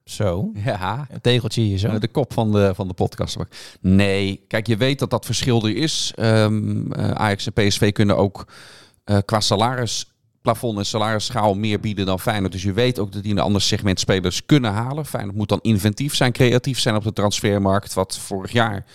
[0.04, 2.00] Zo, Ja, een tegeltje hier zo.
[2.00, 3.38] De kop van de, van de podcast.
[3.82, 6.12] Nee, kijk, je weet dat dat verschil er is.
[6.16, 6.46] Eh,
[7.12, 8.48] Ajax en PSV kunnen ook
[9.04, 9.40] eh, qua
[10.44, 12.52] salarisplafond en salarisschaal meer bieden dan Feyenoord.
[12.52, 15.06] Dus je weet ook dat die een ander segment spelers kunnen halen.
[15.06, 18.86] Feyenoord moet dan inventief zijn, creatief zijn op de transfermarkt, wat vorig jaar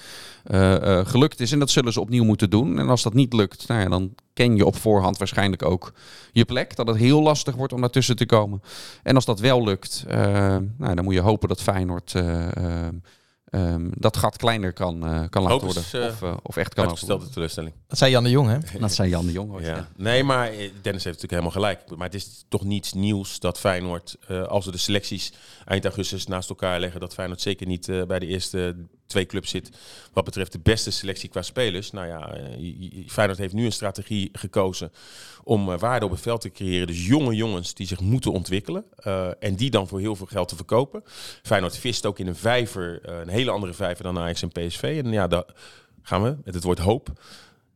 [0.44, 1.52] eh, eh, gelukt is.
[1.52, 2.78] En dat zullen ze opnieuw moeten doen.
[2.78, 5.92] En als dat niet lukt, nou ja, dan ken je op voorhand waarschijnlijk ook
[6.32, 6.76] je plek.
[6.76, 8.62] Dat het heel lastig wordt om daartussen te komen.
[9.02, 10.18] En als dat wel lukt, eh,
[10.78, 12.14] nou, dan moet je hopen dat Feyenoord
[13.50, 15.82] eh, ehm, dat gat kleiner kan, eh, kan laten worden.
[15.82, 17.74] is, eh, of, eh, of echt kan Uitgestelde teleurstelling.
[17.86, 18.58] Dat zei Jan de Jong, hè?
[18.80, 19.52] Dat zei Jan de Jong.
[19.52, 19.76] ooit, Ja.
[19.76, 19.88] ja.
[19.96, 21.96] Nee, maar Dennis heeft natuurlijk helemaal gelijk.
[21.96, 25.32] Maar het is toch niets nieuws dat Feyenoord, eh, als we de selecties
[25.64, 28.76] eind augustus naast elkaar leggen, dat Feyenoord zeker niet eh, bij de eerste
[29.08, 29.70] twee clubs zit
[30.12, 31.90] wat betreft de beste selectie qua spelers.
[31.90, 34.92] Nou ja, eh, Feyenoord heeft nu een strategie gekozen
[35.44, 36.86] om eh, waarde op het veld te creëren.
[36.86, 40.48] Dus jonge jongens die zich moeten ontwikkelen eh, en die dan voor heel veel geld
[40.48, 41.02] te verkopen.
[41.42, 45.00] Feyenoord vist ook in een vijver, een hele andere vijver dan Ajax en PSV.
[45.04, 45.44] En ja, daar
[46.02, 47.12] gaan we met het woord hoop.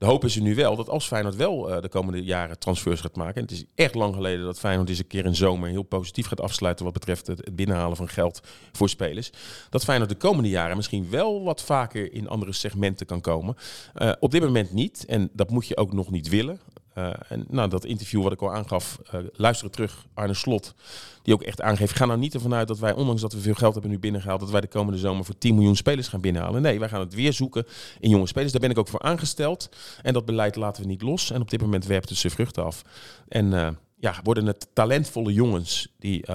[0.03, 3.01] De hoop is er nu wel dat als Feyenoord wel eh, de komende jaren transfers
[3.01, 3.35] gaat maken.
[3.35, 6.27] En het is echt lang geleden dat Feyenoord eens een keer in zomer heel positief
[6.27, 8.41] gaat afsluiten wat betreft het, het binnenhalen van geld
[8.73, 9.31] voor spelers.
[9.71, 13.57] Dat Feyenoord de komende jaren misschien wel wat vaker in andere segmenten kan komen.
[13.95, 15.05] Eh, op dit moment niet.
[15.05, 16.61] En dat moet je ook nog niet willen.
[16.95, 20.75] Eh, en nou, dat interview wat ik al aangaf, uh, luisteren terug, Arne Slot,
[21.23, 23.55] die ook echt aangeeft, ga nou niet ervan uit dat wij, ondanks dat we veel
[23.55, 26.63] geld hebben nu binnengehaald, dat wij de komende zomer voor 10 miljoen spelers gaan binnenhalen.
[26.63, 27.67] Nee, wij gaan het weer zoeken
[28.01, 28.53] in jonge spelers.
[28.53, 29.69] Daar ben ik ook voor aangesteld.
[30.03, 31.31] En dat beleid laten we niet los.
[31.31, 32.83] En op dit moment werpt het zijn vruchten af.
[33.29, 36.33] En uh, ja, worden het talentvolle jongens die,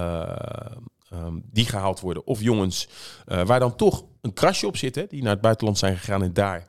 [1.14, 2.88] um, die gehaald worden, of jongens
[3.26, 6.34] waar dan toch een krasje op zit, hè, die naar het buitenland zijn gegaan en
[6.34, 6.68] daar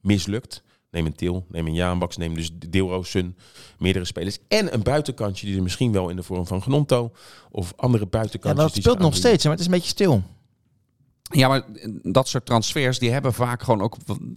[0.00, 0.62] mislukt.
[0.90, 3.36] Neem een Til, neem een Jaanbaks, neem dus Deelroosun,
[3.78, 4.38] meerdere spelers.
[4.48, 7.12] En een buitenkantje die er misschien wel in de vorm van Gnonto
[7.50, 8.64] of andere buitenkantjes.
[8.66, 10.22] Ja, dat speelt nog steeds, maar het is een beetje stil.
[11.32, 11.62] Ja, maar
[12.02, 13.96] dat soort transfers die hebben vaak gewoon ook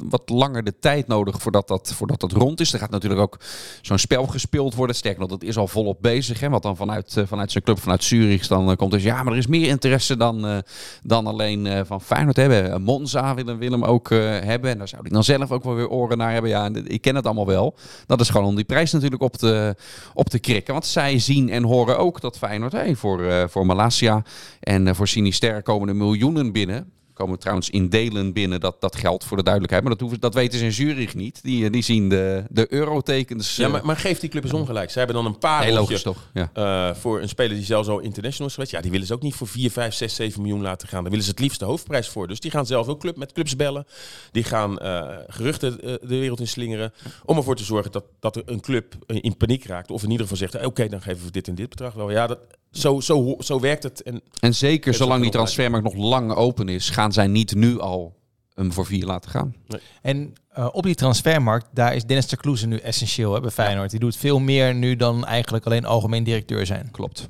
[0.10, 2.74] wat langer de tijd nodig voordat dat, voordat dat rond is.
[2.74, 3.38] Er gaat natuurlijk ook
[3.82, 4.96] zo'n spel gespeeld worden.
[4.96, 6.40] Sterker nog, dat is al volop bezig.
[6.40, 9.24] Hè, wat dan vanuit, uh, vanuit zijn club, vanuit Zurich, dan uh, komt dus ja,
[9.24, 10.58] maar er is meer interesse dan, uh,
[11.04, 12.82] dan alleen van Feyenoord hebben.
[12.82, 14.70] Monza willen Willem ook hebben.
[14.70, 16.50] En daar zou ik dan zelf ook wel weer oren naar hebben.
[16.50, 17.76] Ja, ik ken het allemaal wel.
[18.06, 19.76] Dat is gewoon om die prijs natuurlijk op te,
[20.14, 20.74] op te krikken.
[20.74, 24.24] Want zij zien en horen ook dat Feyenoord hey, voor, voor Malasia
[24.60, 26.83] en voor Sinister komen er miljoenen binnen
[27.14, 29.84] komen trouwens in delen binnen dat, dat geldt voor de duidelijkheid.
[29.84, 31.44] Maar dat, hoeven, dat weten ze in Zurich niet.
[31.44, 33.56] Die, die zien de, de eurotekens.
[33.56, 34.92] Ja, maar, maar geeft die club eens ongelijk.
[34.92, 36.30] Ze hebben dan een paar Heel logisch toch?
[36.34, 36.50] Ja.
[36.90, 38.72] Uh, voor een speler die zelfs al international is geweest.
[38.72, 41.02] Ja, die willen ze ook niet voor 4, 5, 6, 7 miljoen laten gaan.
[41.02, 42.28] Daar willen ze het liefst de hoofdprijs voor.
[42.28, 43.86] Dus die gaan zelf ook club, met clubs bellen.
[44.32, 46.94] Die gaan uh, geruchten de wereld in slingeren.
[47.26, 49.92] Om ervoor te zorgen dat, dat er een club in paniek raakt.
[49.92, 52.12] Of in ieder geval zegt, oké, okay, dan geven we dit en dit bedrag wel.
[52.12, 52.40] Ja, dat,
[52.74, 54.02] zo, zo, zo werkt het.
[54.04, 58.16] En En zeker zolang die transfermarkt nog lang open is, gaan zij niet nu al
[58.54, 59.56] hem voor vier laten gaan.
[60.02, 63.90] En eh, op die transfermarkt, daar is Dennis de Kloeze nu essentieel hè, bij Feyenoord.
[63.90, 66.92] Die doet veel meer nu dan eigenlijk alleen algemeen directeur zijn.
[66.92, 67.28] Klopt.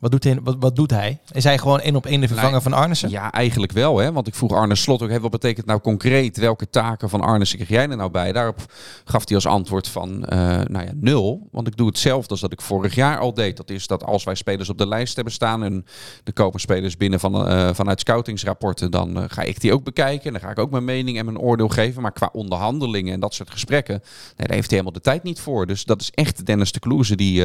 [0.00, 0.38] Wat doet hij?
[0.42, 1.18] Wat, wat doet hij?
[1.32, 2.60] Is hij gewoon één op één de vervanger Nee.
[2.60, 3.10] van Arnissen?
[3.10, 3.98] Ja, eigenlijk wel.
[3.98, 4.12] Hè?
[4.12, 6.36] Want ik vroeg Arne Slot ook, wat betekent nou concreet?
[6.36, 8.32] Welke taken van Arnissen kreeg jij er nou bij?
[8.32, 8.72] Daarop
[9.04, 11.48] gaf hij als antwoord van, eh, nou ja, nul.
[11.50, 13.56] Want ik doe hetzelfde als dat ik vorig jaar al deed.
[13.56, 15.84] Dat is dat als wij spelers op de lijst hebben staan en
[16.24, 20.26] er komen spelers binnen van, eh, vanuit scoutingsrapporten, dan eh, ga ik die ook bekijken.
[20.26, 22.02] En dan ga ik ook mijn mening en mijn oordeel geven.
[22.02, 24.02] Maar qua onderhandelingen en dat soort gesprekken,
[24.36, 25.66] nee, daar heeft hij helemaal de tijd niet voor.
[25.66, 27.44] Dus dat is echt Dennis de Kloeze die,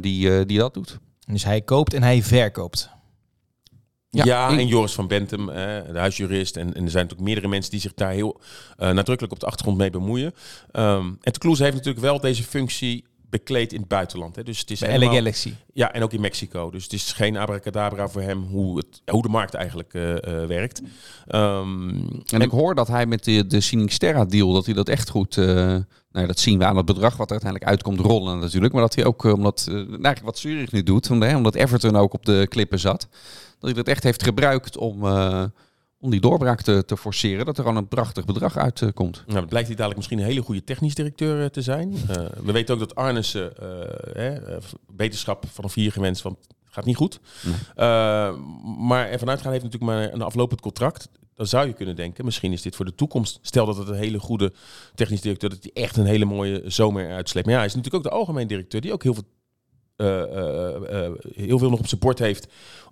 [0.00, 0.98] die, die dat doet.
[1.26, 2.92] Dus hij koopt en hij verkoopt.
[4.22, 5.56] Ja, en Joris van Bentum, eh,
[5.92, 6.56] de huisjurist.
[6.56, 8.40] En, en er zijn natuurlijk meerdere mensen die zich daar heel
[8.76, 10.34] eh, nadrukkelijk op de achtergrond mee bemoeien.
[10.70, 14.36] Ehm, en de Kloes heeft natuurlijk wel deze functie bekleed in het buitenland.
[14.36, 14.42] Hè.
[14.42, 15.52] Dus het is Bij LA Galaxy.
[15.72, 16.70] Ja, en ook in Mexico.
[16.70, 20.48] Dus het is geen abracadabra voor hem hoe, het, hoe de markt eigenlijk eh, eh,
[20.48, 20.82] werkt.
[21.26, 21.88] Ehm,
[22.26, 25.36] En ik hoor dat hij met de, de Sinisterra deal, dat hij dat echt goed...
[25.36, 25.46] eh,
[26.14, 28.72] nou ja, dat zien we aan het bedrag wat er uiteindelijk uitkomt rollen natuurlijk.
[28.72, 32.14] Maar dat hij ook, omdat, eigenlijk wat Zurich nu doet, omdat, hè, omdat Everton ook
[32.14, 33.08] op de klippen zat.
[33.58, 35.44] Dat hij dat echt heeft gebruikt om, eh,
[36.04, 37.46] om die doorbraak te, te forceren.
[37.46, 39.22] Dat er gewoon een prachtig bedrag uitkomt.
[39.26, 41.94] Nou, het blijkt hij dadelijk misschien een hele goede technisch directeur eh, te zijn.
[42.08, 44.62] Eh, we weten ook dat Arnissen eh, eh,
[44.92, 47.20] beterschap vanaf hier gewenst, want het gaat niet goed.
[47.42, 47.54] Nee.
[48.78, 51.08] Maar ervan uitgaan heeft natuurlijk maar een aflopend contract.
[51.34, 53.38] Dan zou je kunnen denken, misschien is dit voor de toekomst.
[53.42, 54.52] Stel dat het een hele goede
[54.94, 57.46] technisch directeur, dat hij echt een hele mooie zomer uitsleept.
[57.46, 59.24] Maar ja, hij is natuurlijk ook de algemeen directeur, die ook heel veel,
[61.34, 62.46] heel veel nog op zijn bord heeft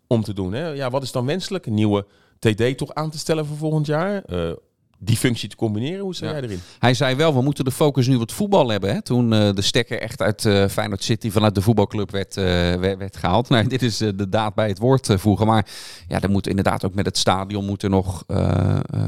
[0.06, 0.52] om te doen.
[0.52, 0.68] Hè.
[0.68, 1.66] Ja, wat is dan wenselijk?
[1.66, 2.06] Een nieuwe
[2.42, 4.22] TD toch aan te stellen voor volgend jaar?
[4.22, 4.50] Eh,
[4.98, 6.32] die functie te combineren, hoe sta Ja.
[6.32, 6.60] jij erin?
[6.78, 8.94] Hij zei wel, we moeten de focus nu op het voetbal hebben.
[8.94, 9.02] Hè?
[9.02, 13.16] Toen eh, de stekker echt uit eh Feyenoord City vanuit de voetbalclub werd, werd, werd
[13.16, 13.48] gehaald.
[13.52, 15.46] Nou, dit is de daad bij het woord voegen.
[15.46, 15.66] Maar
[16.08, 18.24] ja, er moet inderdaad ook met het stadion moet er nog,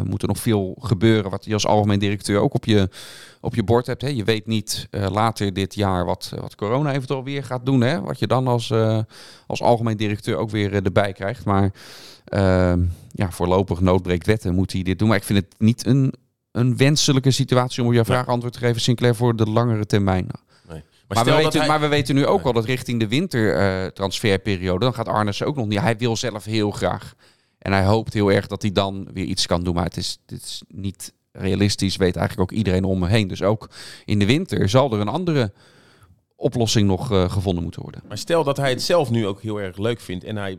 [0.05, 1.31] moet er nog veel gebeuren.
[1.31, 2.89] Wat je als algemeen directeur ook op je,
[3.45, 4.03] op je bord hebt.
[4.03, 4.09] Hè?
[4.09, 7.81] Je weet niet eh, later dit jaar wat, eh, wat corona eventueel weer gaat doen.
[7.81, 8.01] Hè?
[8.01, 8.99] Wat je dan als, eh,
[9.47, 11.45] als algemeen directeur ook weer erbij krijgt.
[11.45, 11.73] Maar
[12.25, 15.09] ehm, ja, voorlopig noodbreekt wetten moet hij dit doen.
[15.09, 16.13] Maar ik vind het niet een,
[16.53, 20.27] een wenselijke situatie om op jouw vraag antwoord te geven, Sinclair, voor de langere termijn.
[21.09, 24.85] Maar, stel we weten, hij- maar we weten nu ook wel dat richting de wintertransferperiode,
[24.85, 25.81] dan gaat Arnes ook nog niet.
[25.81, 27.15] Hij wil zelf heel graag.
[27.59, 29.75] En hij hoopt heel erg dat hij dan weer iets kan doen.
[29.75, 33.29] Maar het is, het is niet realistisch, weet eigenlijk ook iedereen om me heen.
[33.29, 33.71] Dus ook
[34.05, 35.53] in de winter zal er een andere
[36.37, 38.03] oplossing nog eh, gevonden moeten worden.
[38.09, 40.59] Maar stel dat hij het zelf nu ook heel erg leuk vindt en hij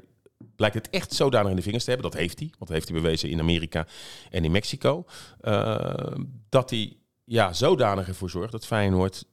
[0.56, 2.90] blijkt het echt zodanig in de vingers te hebben, dat heeft hij, want dat heeft
[2.90, 3.88] hij bewezen in Amerika
[4.30, 5.06] en in Mexico,
[5.42, 6.12] eh,
[6.50, 9.26] dat hij ja, zodanig ervoor zorgt dat Feyenoord,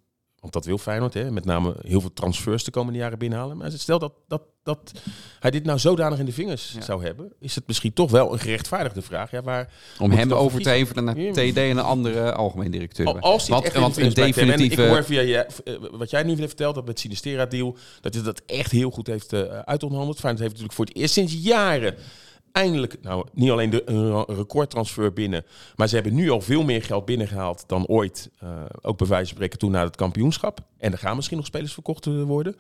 [0.43, 3.71] want dat wil Feyenoord, hè, met name heel veel transfers de komende jaren binnenhalen, maar
[3.73, 4.93] stel dat, dat, dat
[5.41, 6.81] hij dit nou zodanig in de vingers Ja.
[6.83, 9.31] zou hebben, is het misschien toch wel een gerechtvaardigde vraag.
[9.31, 11.15] Ja, waar, Om hem over te hevelen naar.
[11.15, 13.07] TD en een andere algemeen directeur.
[13.07, 14.83] Al- Als hij want de een definitieve...
[14.83, 18.15] Ik hoor via je, eh, wat jij nu heeft verteld, dat met Sinistera deal, dat
[18.15, 20.19] hij dat echt heel goed heeft eh uitonderhandeld.
[20.21, 21.95] Feyenoord heeft natuurlijk voor het eerst sinds jaren
[22.53, 25.45] eindelijk, nou niet alleen de, een recordtransfer binnen,
[25.77, 28.31] maar ze hebben nu al veel meer geld binnengehaald dan ooit.
[28.38, 28.49] eh,
[28.83, 30.61] ook bij wijze van spreken toen na het kampioenschap.
[30.79, 32.57] En er gaan misschien nog spelers verkocht eh, worden.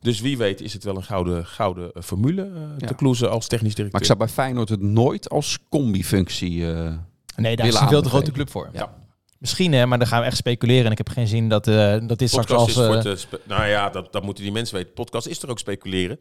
[0.00, 2.86] Dus wie weet is het wel een gouden, gouden eh, formule Ja.
[2.86, 3.90] te kloezen als technisch directeur.
[3.92, 6.72] Maar ik zou bij Feyenoord het nooit als combi-functie...
[6.72, 6.92] eh,
[7.36, 8.68] Nee, daar is een veel te grote club voor.
[8.72, 8.94] Ja.
[9.38, 10.84] Misschien, hè, maar dan gaan we echt speculeren.
[10.84, 12.68] En ik heb geen zin dat, eh, dat dit straks Podcast als...
[12.68, 14.92] is voor eh, te spe- nou ja, dat, dat moeten die mensen weten.
[14.92, 16.18] Podcast is er ook speculeren.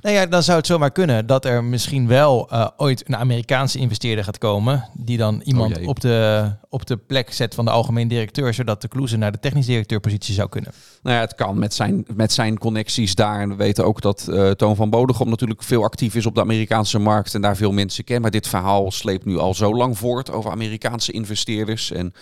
[0.00, 3.78] Nou ja, dan zou het zomaar kunnen dat er misschien wel eh, ooit een Amerikaanse
[3.78, 4.88] investeerder gaat komen.
[4.92, 8.54] Die dan iemand Oh op, de, op de plek zet van de algemeen directeur.
[8.54, 10.72] Zodat de Kloeze naar de technisch directeurpositie zou kunnen.
[11.02, 13.40] Nou ja, het kan met zijn, met zijn connecties daar.
[13.40, 16.40] En we weten ook dat eh, Toon van Bodegom natuurlijk veel actief is op de
[16.40, 17.34] Amerikaanse markt.
[17.34, 18.22] En daar veel mensen kennen.
[18.22, 21.92] Maar dit verhaal sleept nu al zo lang voort over Amerikaanse investeerders.
[21.92, 22.14] En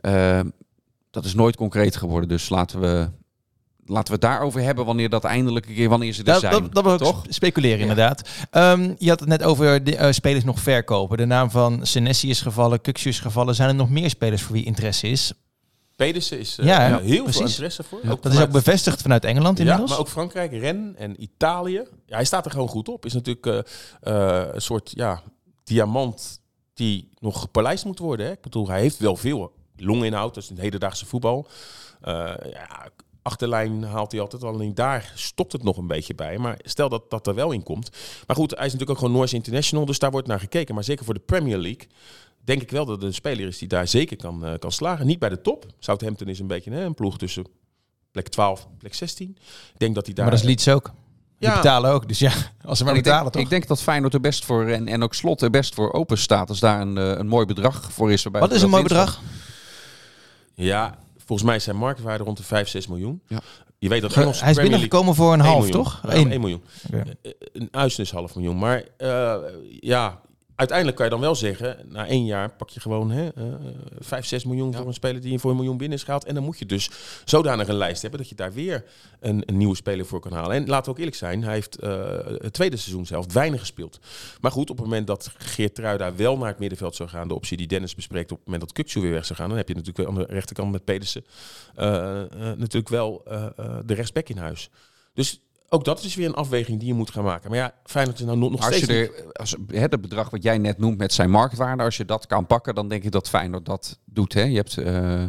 [0.00, 0.40] eh,
[1.10, 2.28] dat is nooit concreet geworden.
[2.28, 3.08] Dus laten we,
[3.88, 6.52] laten we het daarover hebben wanneer dat eindelijk een keer, wanneer ze er Dat, zijn.
[6.52, 7.22] dat, dat was toch?
[7.24, 7.82] sp- speculeren Ja.
[7.82, 8.28] inderdaad.
[8.50, 11.16] Ehm, je had het net over de eh, spelers nog verkopen.
[11.16, 13.54] De naam van Senesi is gevallen, Kukshu is gevallen.
[13.54, 15.32] Zijn er nog meer spelers voor wie interesse is?
[15.96, 17.36] Pedersen is eh, Ja, ja, ja, heel precies.
[17.40, 18.00] veel interesse voor.
[18.20, 19.90] dat is ook bevestigd vanuit Engeland Ja, inmiddels.
[19.90, 21.82] maar ook Frankrijk, Ren en Italië.
[22.06, 23.04] Ja, hij staat er gewoon goed op.
[23.04, 23.46] Is natuurlijk
[24.00, 25.22] eh, een soort ja,
[25.64, 26.40] diamant
[26.74, 28.26] die nog gepolijst moet worden.
[28.26, 28.32] Hè?
[28.32, 30.34] Ik bedoel, hij heeft wel veel longinhoud.
[30.34, 31.46] Dat is een hedendaagse voetbal.
[32.00, 32.14] Eh,
[32.52, 32.88] ja,
[33.28, 34.44] achterlijn haalt hij altijd.
[34.44, 36.38] Alleen daar stopt het nog een beetje bij.
[36.38, 37.90] Maar stel dat dat er wel in komt.
[38.26, 39.86] Maar goed, hij is natuurlijk ook gewoon Noorse International.
[39.86, 40.74] Dus daar wordt naar gekeken.
[40.74, 41.86] Maar zeker voor de Premier League
[42.44, 45.06] denk ik wel dat het een speler is die daar zeker kan, eh, kan slagen.
[45.06, 45.66] Niet bij de top.
[45.78, 47.44] Southampton is een beetje hè, een ploeg tussen
[48.12, 49.36] plek 12 plek 16.
[49.72, 50.24] Ik denk dat hij daar...
[50.24, 50.90] maar dat is Leeds ook.
[51.38, 51.54] Die Ja.
[51.54, 52.08] betalen ook.
[52.08, 52.32] Dus ja,
[52.64, 53.42] als ze maar En ik, betalen denk, toch?
[53.42, 56.18] ik denk dat Feyenoord er best voor en, en ook Slot er best voor open
[56.18, 58.22] staat als daar een, eh, een mooi bedrag voor is.
[58.24, 59.20] Wat is een mooi bedrag?
[60.54, 63.22] Ja, volgens mij is zijn marktwaarde rond de 5, 6 miljoen.
[63.26, 63.40] Ja.
[63.78, 65.82] Je weet dat Hij is binnengekomen voor een half, 1 miljoen.
[65.84, 66.00] toch?
[66.02, 66.30] Ja, Eén.
[66.30, 66.62] 1 miljoen.
[66.92, 67.00] Eh,
[67.52, 68.58] Een Uisen is half miljoen.
[68.58, 69.34] Maar eh,
[69.80, 70.20] ja,
[70.58, 73.44] uiteindelijk kan je dan wel zeggen, na één jaar pak je gewoon hè, eh
[73.98, 76.24] 5, 6 miljoen voor een speler die je voor een miljoen binnen is gehaald.
[76.24, 76.90] En dan moet je dus
[77.24, 78.84] zodanig een lijst hebben dat je daar weer
[79.20, 80.56] een, een nieuwe speler voor kan halen.
[80.56, 84.00] En laten we ook eerlijk zijn, hij heeft eh, het tweede seizoen zelf weinig gespeeld.
[84.40, 87.34] Maar goed, op het moment dat Geert Truida wel naar het middenveld zou gaan, de
[87.34, 89.68] optie die Dennis bespreekt, op het moment dat Kukcu weer weg zou gaan, dan heb
[89.68, 91.24] je natuurlijk aan de rechterkant met Pedersen
[91.74, 94.70] eh, eh, natuurlijk wel eh, eh, de rechtsback in huis.
[95.14, 97.50] Dus ook dat is weer een afweging die je moet gaan maken.
[97.50, 100.00] Maar ja, Feyenoord is nou nog, nog Als steeds je niet- er, als, hè, het
[100.00, 103.04] bedrag wat jij net noemt met zijn marktwaarde, als je dat kan pakken, dan denk
[103.04, 104.32] ik dat Feyenoord dat doet.
[104.34, 104.42] Hè?
[104.42, 105.24] Je hebt eh,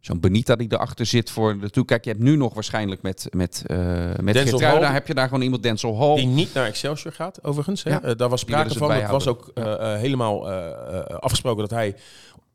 [0.00, 1.84] zo'n Benita die erachter zit voor de toe.
[1.84, 3.76] Kijk, je hebt nu nog waarschijnlijk met, met, eh
[4.22, 4.82] met Hall.
[4.92, 6.14] heb je daar gewoon iemand, Denzel Hall.
[6.16, 7.82] Die niet naar Excelsior gaat, overigens.
[7.82, 7.90] Hè?
[7.90, 8.92] Ja, Eh, daar was sprake ze van.
[8.92, 9.50] Het was ook
[9.98, 10.50] helemaal
[11.20, 11.96] afgesproken dat hij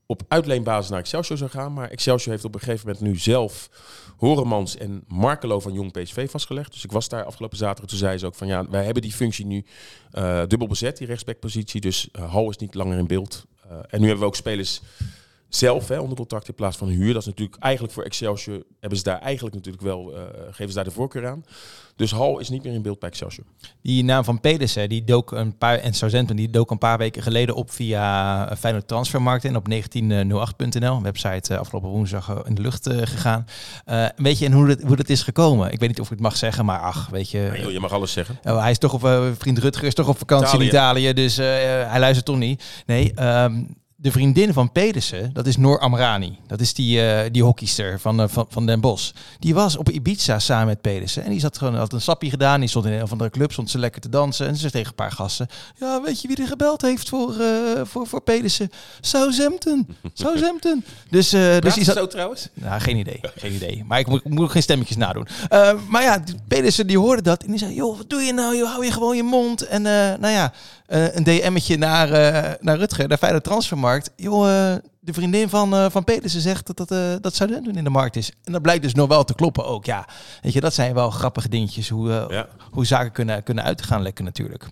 [0.06, 1.74] op uitleenbasis naar Excelsior zou gaan.
[1.74, 3.70] Maar Excelsior heeft op een gegeven moment nu zelf
[4.18, 6.72] Horemans en Markelo van Jong PSV vastgelegd.
[6.72, 7.90] Dus ik was daar afgelopen zaterdag.
[7.90, 9.66] Toen zei ze ook van ja, wij hebben die functie nu
[10.12, 11.82] eh, dubbel bezet, die rechtsbackpositie.
[11.82, 13.46] Dus eh Hal is niet langer in beeld.
[13.64, 14.82] Eh, en nu hebben we ook spelers
[15.50, 17.14] zelf hè, onder contract in plaats van huur.
[17.14, 20.74] Dat is natuurlijk eigenlijk voor Excelsior hebben ze daar eigenlijk natuurlijk wel uh, geven ze
[20.74, 21.44] daar de voorkeur aan.
[21.96, 23.46] Dus Hal is niet meer in beeld bij Excelsior.
[23.82, 27.56] Die naam van Pedersen, die dook een paar en die dook een paar weken geleden
[27.56, 32.98] op via Feyenoord Transfermarkt en op 1908.nl, website uh, afgelopen woensdag in de lucht uh,
[32.98, 33.46] gegaan.
[34.16, 35.72] weet je en hoe dat, hoe dat is gekomen?
[35.72, 37.40] Ik weet niet of ik het mag zeggen, maar ach, weet je.
[37.40, 38.40] Ja, joh, je mag alles zeggen.
[38.44, 40.64] Oh, hij is toch op vriend Rutger is toch op vakantie Italië.
[40.64, 42.64] in Italië, dus hij luistert toch niet.
[42.86, 43.24] Nee.
[43.24, 46.38] Um, de vriendin van Pedersen, dat is Noor Amrani.
[46.48, 49.12] Dat is die, uh, die hockeyster van, uh, van, van Den Bosch.
[49.40, 51.24] Die was op Ibiza samen met Pedersen.
[51.24, 52.60] En die zat gewoon, had een sappie gedaan.
[52.60, 54.48] Die stond in een of andere club, stond ze lekker te dansen.
[54.48, 55.48] En ze zei tegen een paar gasten.
[55.80, 57.48] Ja, weet je wie er gebeld heeft voor, uh,
[57.84, 58.72] voor, voor Pedersen?
[59.02, 59.88] Southampton.
[60.14, 60.84] Southampton.
[61.10, 61.96] dus, dus die zat...
[61.96, 62.50] zo trouwens?
[62.54, 63.20] Nou, geen idee.
[63.36, 63.84] Geen idee.
[63.88, 65.28] Maar ik moet, ik moet geen stemmetjes nadoen.
[65.88, 67.44] Maar ja, Pedersen die hoorde dat.
[67.44, 68.58] En die zei, joh, wat doe je nou?
[68.58, 69.68] Joh, hou je gewoon je mond.
[69.68, 70.54] En nou ja,
[70.88, 72.10] een DM'tje naar,
[72.62, 74.12] naar Rutger, naar Feyenoord Transfermarkt.
[74.16, 78.16] Joh, uh, de vriendin van, van Pedersen zegt dat, dat, dat Southampton in de markt
[78.16, 78.32] is.
[78.44, 79.86] En dat blijkt dus nog wel te kloppen ook.
[79.86, 80.08] Ja,
[80.42, 81.90] weet je, dat zijn wel grappige dingetjes.
[81.90, 82.48] Hoe, ja.
[82.72, 84.70] hoe zaken kunnen, kunnen uit gaan lekken natuurlijk.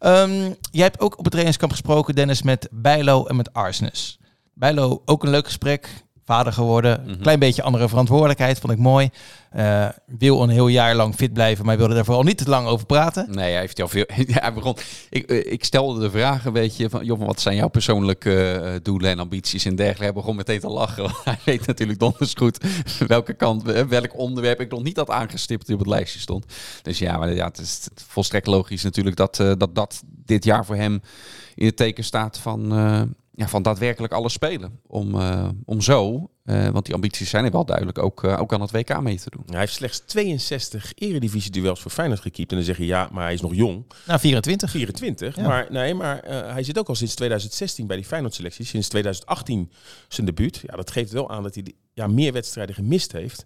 [0.00, 4.18] Um, jij hebt ook op het trainingskamp gesproken, Dennis, met Bijlo en met Arsnes.
[4.54, 6.03] Bijlo, ook een leuk gesprek.
[6.24, 7.00] Vader geworden.
[7.00, 7.20] Mm -hmm.
[7.20, 9.10] Klein beetje andere verantwoordelijkheid, vond ik mooi.
[9.56, 12.66] Uh, wil een heel jaar lang fit blijven, maar wilde daar vooral niet te lang
[12.66, 13.26] over praten.
[13.30, 14.04] Nee, hij heeft al veel.
[14.26, 14.76] Ja, hij begon.
[15.10, 18.70] Ik, uh, ik stelde de vraag een beetje van, joh, wat zijn jouw persoonlijke uh,
[18.82, 20.04] doelen en ambities en dergelijke.
[20.04, 21.10] Hij begon meteen te lachen.
[21.24, 22.58] Hij weet natuurlijk donders goed
[23.06, 26.44] welke kant, welk onderwerp ik nog niet had aangestipt die op het lijstje stond.
[26.82, 30.76] Dus ja, maar ja, het is volstrekt logisch natuurlijk dat dat, dat dit jaar voor
[30.76, 31.02] hem
[31.54, 32.72] in het teken staat van
[33.36, 34.80] ja, van daadwerkelijk alles spelen.
[34.86, 38.52] Om, uh, om zo, uh, want die ambities zijn er wel duidelijk, ook, uh, ook
[38.52, 39.44] aan het WK mee te doen.
[39.46, 42.50] Hij heeft slechts 62 eredivisie-duels voor Feyenoord gekiept.
[42.50, 43.84] En dan zeg je, ja, maar hij is nog jong.
[44.06, 44.70] Nou, 24.
[44.70, 45.46] 24, ja.
[45.46, 48.64] maar, nee, maar hij zit ook al sinds 2016 bij die Feyenoord-selectie.
[48.64, 49.70] Sinds 2018
[50.08, 50.62] zijn debuut.
[50.66, 53.44] Ja, dat geeft wel aan dat hij ja, meer wedstrijden gemist heeft.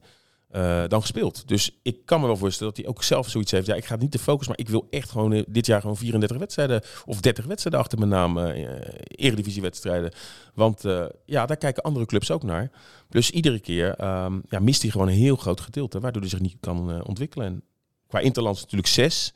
[0.56, 1.48] Uh, dan gespeeld.
[1.48, 3.66] Dus ik kan me wel voorstellen dat hij ook zelf zoiets heeft.
[3.66, 5.96] Ja, ik ga niet de focus, maar ik wil echt gewoon uh, dit jaar gewoon
[5.96, 8.68] 34 wedstrijden of 30 wedstrijden achter mijn naam uh,
[9.06, 10.12] eredivisiewedstrijden.
[10.54, 10.82] Want
[11.24, 12.70] ja, daar kijken andere clubs ook naar.
[13.08, 16.40] Plus iedere keer um, ja, mist hij gewoon een heel groot gedeelte, waardoor hij zich
[16.40, 17.46] niet kan ontwikkelen.
[17.46, 17.62] En
[18.06, 19.34] qua Interlands natuurlijk zes.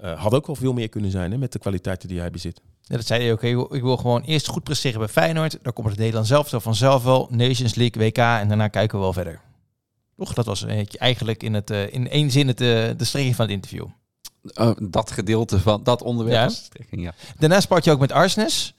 [0.00, 2.60] had ook wel veel meer kunnen zijn hè, met de kwaliteiten die hij bezit.
[2.82, 3.72] Ja, dat zei hij ook.
[3.72, 5.58] Ik wil gewoon eerst goed presteren bij Feyenoord.
[5.62, 7.28] Dan komt het Nederland zelf zo vanzelf wel.
[7.30, 9.46] Nations League, WK en daarna kijken we wel verder.
[10.18, 10.34] Toch?
[10.34, 10.64] Dat was
[10.96, 13.86] eigenlijk in, het, uh, in één zin het, uh, de strekking van het interview.
[14.60, 16.50] Uh, dat gedeelte van dat onderwerp.
[16.50, 16.84] Ja.
[16.90, 17.14] ja.
[17.38, 18.74] Daarna sprak je ook met Arsnes.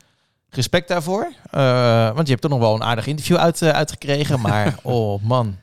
[0.50, 1.34] Respect daarvoor.
[1.56, 4.40] Uh, want je hebt toch nog wel een aardig interview uit, uitgekregen.
[4.50, 5.58] Maar oh man.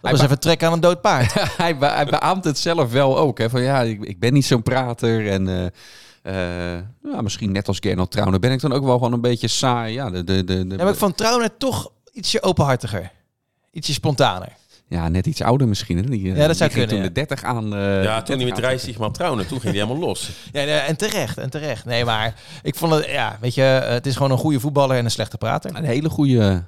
[0.00, 1.32] Dat was even trek aan een dood paard.
[1.56, 3.38] hij, be hij beaamt het zelf wel ook.
[3.38, 5.28] Hè, van ja, ik, ik ben niet zo'n prater.
[5.28, 5.72] En
[7.22, 9.94] misschien net als Gernot Trauner ben ik dan ook wel gewoon een beetje saai.
[9.94, 13.10] Ja, de, de, de, de ja, maar ik vond Trauner toch ietsje openhartiger.
[13.70, 14.56] Ietsje spontaner.
[14.88, 15.96] Ja, net iets ouder misschien.
[15.96, 16.02] Hè?
[16.02, 16.88] Die, ja, dat zou kunnen.
[16.88, 17.04] toen ja.
[17.04, 17.74] de 30 aan.
[17.74, 20.30] Uh, ja, toen hij met Reis maar trouwen, toen ging hij helemaal los.
[20.52, 21.84] Ja, en terecht, en terecht.
[21.84, 25.04] Nee, maar ik vond het, ja, weet je, het is gewoon een goede voetballer en
[25.04, 25.76] een slechte prater.
[25.76, 26.64] Een hele goede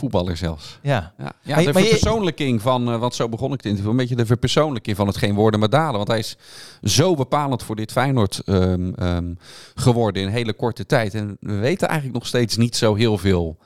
[0.00, 0.78] voetballer zelfs.
[0.82, 1.12] Ja.
[1.18, 3.96] Ja, ja maar, de maar verpersoonlijking van, uh, want zo begon ik het interview, een
[3.96, 5.96] beetje de verpersoonlijking van het geen woorden maar daden.
[5.96, 6.36] Want hij is
[6.82, 9.38] zo bepalend voor dit Feyenoord um, um,
[9.74, 11.14] geworden in een hele korte tijd.
[11.14, 13.58] En we weten eigenlijk nog steeds niet zo heel veel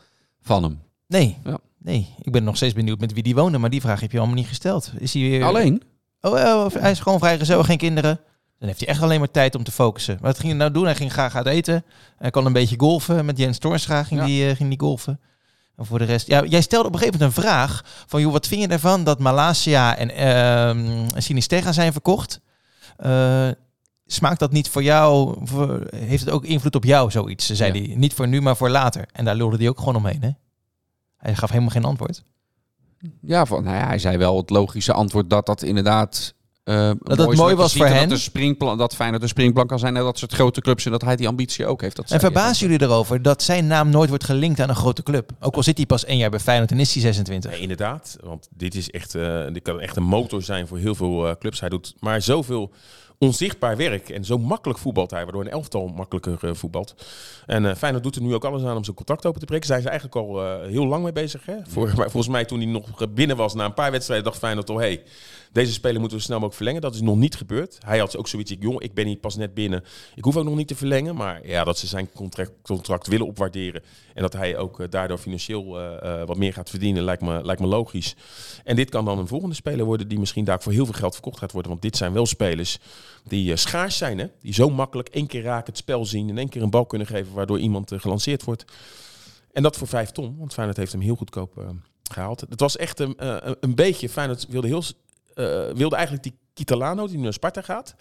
[0.42, 0.80] van hem.
[1.06, 1.38] Nee.
[1.44, 1.58] Ja.
[1.84, 4.18] Nee, ik ben nog steeds benieuwd met wie die woonde, maar die vraag heb je
[4.18, 4.92] allemaal niet gesteld.
[4.98, 5.44] Is hij weer...
[5.44, 5.82] Alleen?
[6.20, 8.20] Oh, oh hij is gewoon vrijgezel, geen kinderen.
[8.58, 10.18] Dan heeft hij echt alleen maar tijd om te focussen.
[10.20, 10.84] Wat ging hij nou doen?
[10.84, 11.84] Hij ging graag uit eten.
[12.16, 13.24] Hij kon een beetje golfen.
[13.24, 14.26] Met Jens Toornstra ging, Ja.
[14.26, 15.20] die, eh, ging die golfen.
[15.76, 16.26] En voor de rest...
[16.26, 17.82] Ja, jij stelde op een gegeven moment een vraag.
[18.06, 22.40] Van, joh, wat vind je ervan dat Malasia en ehm Sinisterra zijn verkocht?
[22.96, 23.48] Eh,
[24.06, 25.36] smaakt dat niet voor jou?
[25.42, 27.46] voor- heeft het ook invloed op jou, zoiets?
[27.50, 27.86] Zei Ja.
[27.86, 27.96] hij.
[27.96, 29.06] Niet voor nu, maar voor later.
[29.12, 30.30] En daar lulde hij ook gewoon omheen, hè?
[31.24, 32.22] Hij gaf helemaal geen antwoord.
[33.20, 36.34] Ja, van, nou ja, hij zei wel het logische antwoord dat dat inderdaad...
[36.64, 38.08] eh, het is mooi was voor en hen.
[38.08, 40.90] Dat, de springplan, dat Feyenoord een springplan kan zijn en dat soort grote clubs en
[40.90, 41.96] dat hij die ambitie ook heeft.
[41.96, 45.30] Dat En verbazen jullie erover dat zijn naam nooit wordt gelinkt aan een grote club?
[45.40, 47.50] Ook al zit hij pas één jaar bij Feyenoord en is hij 26.
[47.50, 48.16] Nee, inderdaad.
[48.24, 51.34] Want dit is echt, eh, dit kan echt een motor zijn voor heel veel eh,
[51.38, 51.60] clubs.
[51.60, 52.72] Hij doet maar zoveel
[53.18, 54.08] onzichtbaar werk.
[54.08, 56.94] En zo makkelijk voetbalt hij, waardoor een elftal makkelijker eh, voetbalt.
[57.46, 59.66] En eh Feyenoord doet er nu ook alles aan om zijn contract open te breken.
[59.66, 61.46] Zijn ze eigenlijk al eh, heel lang mee bezig.
[61.46, 61.56] Hè?
[61.66, 64.78] Voor, volgens mij toen hij nog binnen was na een paar wedstrijden, dacht Feyenoord al...
[64.78, 65.02] Hey,
[65.54, 66.82] deze speler moeten we snel mogelijk verlengen.
[66.82, 67.78] Dat is nog niet gebeurd.
[67.86, 69.84] Hij had ook zoiets, ik, jong, ik ben hier pas net binnen.
[70.14, 71.14] Ik hoef ook nog niet te verlengen.
[71.16, 73.82] Maar ja, dat ze zijn contract, contract willen opwaarderen.
[74.14, 77.44] En dat hij ook eh, daardoor financieel eh, eh, wat meer gaat verdienen, lijkt me,
[77.44, 78.14] lijkt me logisch.
[78.64, 81.12] En dit kan dan een volgende speler worden die misschien daar voor heel veel geld
[81.12, 81.70] verkocht gaat worden.
[81.70, 82.78] Want dit zijn wel spelers
[83.24, 84.18] die schaars zijn.
[84.18, 84.26] Hè?
[84.40, 87.06] Die zo makkelijk één keer raken, het spel zien en één keer een bal kunnen
[87.06, 88.64] geven waardoor iemand gelanceerd wordt.
[89.52, 91.68] En dat voor vijf ton, want Feyenoord heeft hem heel goedkoop eh,
[92.12, 92.40] gehaald.
[92.40, 93.14] Het was echt een,
[93.60, 94.82] een- beetje, Feyenoord wilde, heel,
[95.74, 97.94] wilde eigenlijk die Kitalano die nu naar Sparta gaat.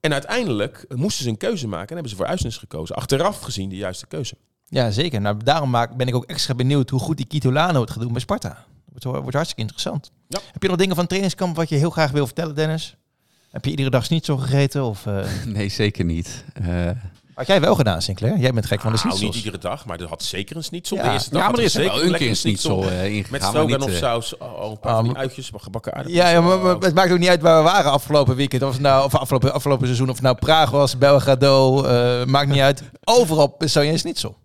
[0.00, 2.96] En uiteindelijk moesten ze een keuze maken en hebben ze voor Uisnes gekozen.
[2.96, 4.36] Achteraf gezien de juiste keuze.
[4.64, 5.20] Ja, zeker.
[5.20, 8.12] Nou, daarom maak, ben ik ook extra benieuwd hoe goed die Kitolano het gaat doen
[8.12, 8.64] bij Sparta.
[8.84, 10.10] Wordt, wordt hartstikke interessant.
[10.28, 10.38] Ja.
[10.52, 12.96] Heb je nog dingen van het trainingskamp wat je heel graag wil vertellen, Dennis?
[13.50, 14.84] Heb je iedere dag schnitzel gegeten?
[14.84, 16.44] Of, eh, Nee, zeker niet.
[16.52, 16.90] Eh,
[17.46, 18.38] had jij wel gedaan, Sinclair?
[18.38, 20.96] Jij bent gek van de Nou, niet iedere dag, maar er had zeker een schnitzel.
[20.96, 21.02] Ja.
[21.02, 23.14] De eerste dag ja, maar er is er zeker wel een keer een schnitzel eh,
[23.14, 23.66] ingegaan.
[23.66, 26.22] Met niet, eh, saus, oh, een paar Ah, van die maar- uitjes, gebakken aardappels.
[26.22, 26.62] Ja, ja maar, Oh.
[26.62, 28.62] maar het maakt ook niet uit waar we waren afgelopen weekend.
[28.62, 32.48] Of het nou, of afgelopen, afgelopen seizoen, of het nou Praag was, Belgrado, eh, maakt
[32.48, 32.82] niet uit.
[33.04, 34.36] Overal zou je een schnitzel.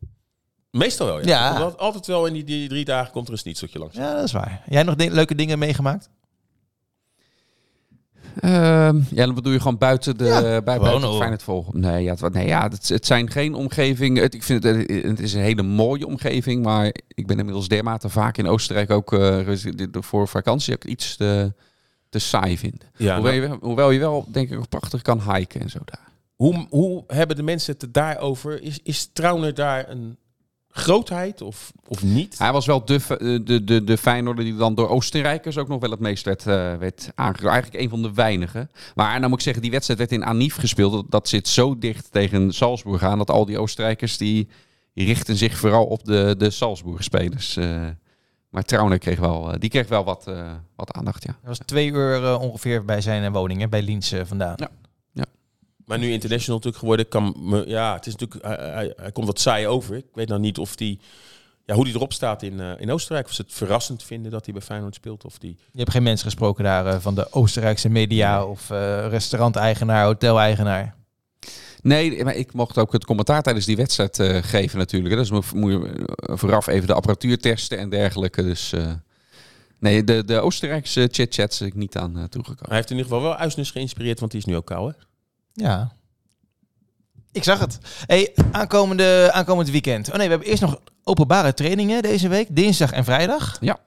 [0.71, 1.59] Meestal wel, ja.
[1.77, 3.95] Altijd wel in die, die drie dagen komt er een schnitzeltje langs.
[3.95, 4.61] Ja, dat is waar.
[4.69, 6.09] Jij nog leuke dingen meegemaakt?
[8.39, 11.17] Ehm, ja, wat doe je gewoon buiten de Ja, bij, buiten het hoor.
[11.17, 11.79] Feyenoord volgen?
[11.79, 14.17] Nee, ja, het, nee, ja het, het zijn geen omgeving.
[14.17, 18.09] Het, ik vind het, het is een hele mooie omgeving, maar ik ben inmiddels dermate
[18.09, 21.53] vaak in Oostenrijk ook eh, dit- voor vakantie ook iets te,
[22.09, 22.83] te saai vind.
[22.97, 26.07] Ja, hoewel, nou, je, hoewel je wel, denk ik, prachtig kan hiken en zo daar.
[26.35, 28.61] hoe, hoe hebben de mensen het daarover?
[28.63, 30.17] Is, is Trauner daar een
[30.77, 32.37] grootheid of, of niet?
[32.37, 35.79] Hij was wel de, de, de, de, de Feyenoorder die dan door Oostenrijkers ook nog
[35.79, 37.51] wel het meest werd, eh werd aangekomen.
[37.51, 38.69] Eigenlijk een van de weinigen.
[38.95, 40.91] Maar nou moet ik zeggen, die wedstrijd werd in Anif gespeeld.
[40.91, 44.47] Dat, dat zit zo dicht tegen Salzburg aan dat al die Oostenrijkers die,
[44.93, 47.55] richten zich vooral op de, de Salzburg-spelers.
[47.57, 47.85] eh.
[48.49, 51.31] maar Trauner kreeg wel, eh, die kreeg wel wat, eh, wat aandacht, ja.
[51.31, 54.53] Dat was twee uur eh, ongeveer bij zijn eh, woning, hè, bij Liens eh, vandaan.
[54.55, 54.69] Ja.
[55.87, 59.27] Maar nu international natuurlijk geworden, kan me, ja, het is natuurlijk, hij, hij, hij komt
[59.27, 59.95] wat saai over.
[59.95, 60.99] Ik weet nou niet of die,
[61.65, 63.25] ja, hoe die erop staat in, eh, in Oostenrijk.
[63.25, 65.25] Of ze het verrassend vinden dat hij bij Feyenoord speelt.
[65.25, 69.07] Of die, Je hebt geen mensen gesproken daar eh, van de Oostenrijkse media of eh
[69.09, 70.95] restauranteigenaar, hoteleigenaar.
[71.81, 75.13] Nee, maar ik mocht ook het commentaar tijdens die wedstrijd eh, geven natuurlijk.
[75.13, 75.19] hè.
[75.19, 78.43] Dus moet moet je vooraf even de apparatuur testen en dergelijke.
[78.43, 78.91] Dus eh,
[79.79, 82.65] nee, de, de Oostenrijkse chit-chats ik niet aan toegekomen.
[82.67, 84.97] hij heeft in ieder geval wel Uisnes geïnspireerd, want die is nu ook kou, hè?
[85.57, 85.91] Ja.
[87.31, 87.79] Ik zag het.
[88.05, 90.09] Hey, aankomende, aankomend weekend.
[90.09, 92.47] Oh nee, we hebben eerst nog openbare trainingen deze week.
[92.55, 93.57] Dinsdag en vrijdag.
[93.59, 93.77] Ja.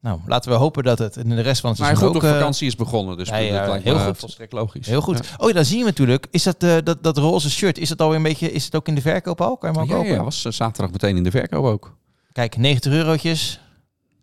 [0.00, 2.22] Nou, laten we hopen dat het in de rest van het Maar seizoen goed, ook...
[2.22, 4.18] de eh, vakantie is begonnen, dus ja, ja, lijkt heel goed.
[4.18, 4.86] volstrekt logisch.
[4.86, 5.20] Heel goed.
[5.36, 6.26] Oh ja, dan zien we natuurlijk.
[6.30, 8.52] Is dat, eh, dat, dat roze shirt, is dat alweer een beetje...
[8.52, 9.56] Is het ook in de verkoop al?
[9.56, 10.14] Kan je hem ook ja, kopen?
[10.14, 11.96] ja, was eh, zaterdag meteen in de verkoop ook.
[12.32, 13.60] Kijk, 90 eurotjes.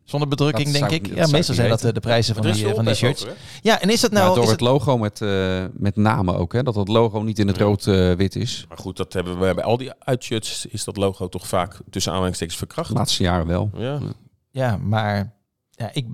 [0.10, 1.08] Zonder bedrukking, Dat denk zou ik.
[1.16, 3.26] dat ja, meestal zijn dat eh, de prijzen van die, eh, van die shirts.
[3.62, 6.54] Ja, en is dat Nou, door is het het, logo met, eh, met namen ook,
[6.54, 6.64] hè?
[6.64, 7.64] dat het logo niet in het Ja.
[7.64, 8.66] rood-wit is.
[8.70, 12.12] Maar goed, dat hebben we bij al die uitshirts is dat logo toch vaak tussen
[12.12, 12.90] aanhalingstekens verkracht.
[12.90, 13.70] De laatste jaren wel.
[13.74, 14.00] Ja.
[14.52, 15.34] ja, maar...
[15.72, 16.08] Ja, ik,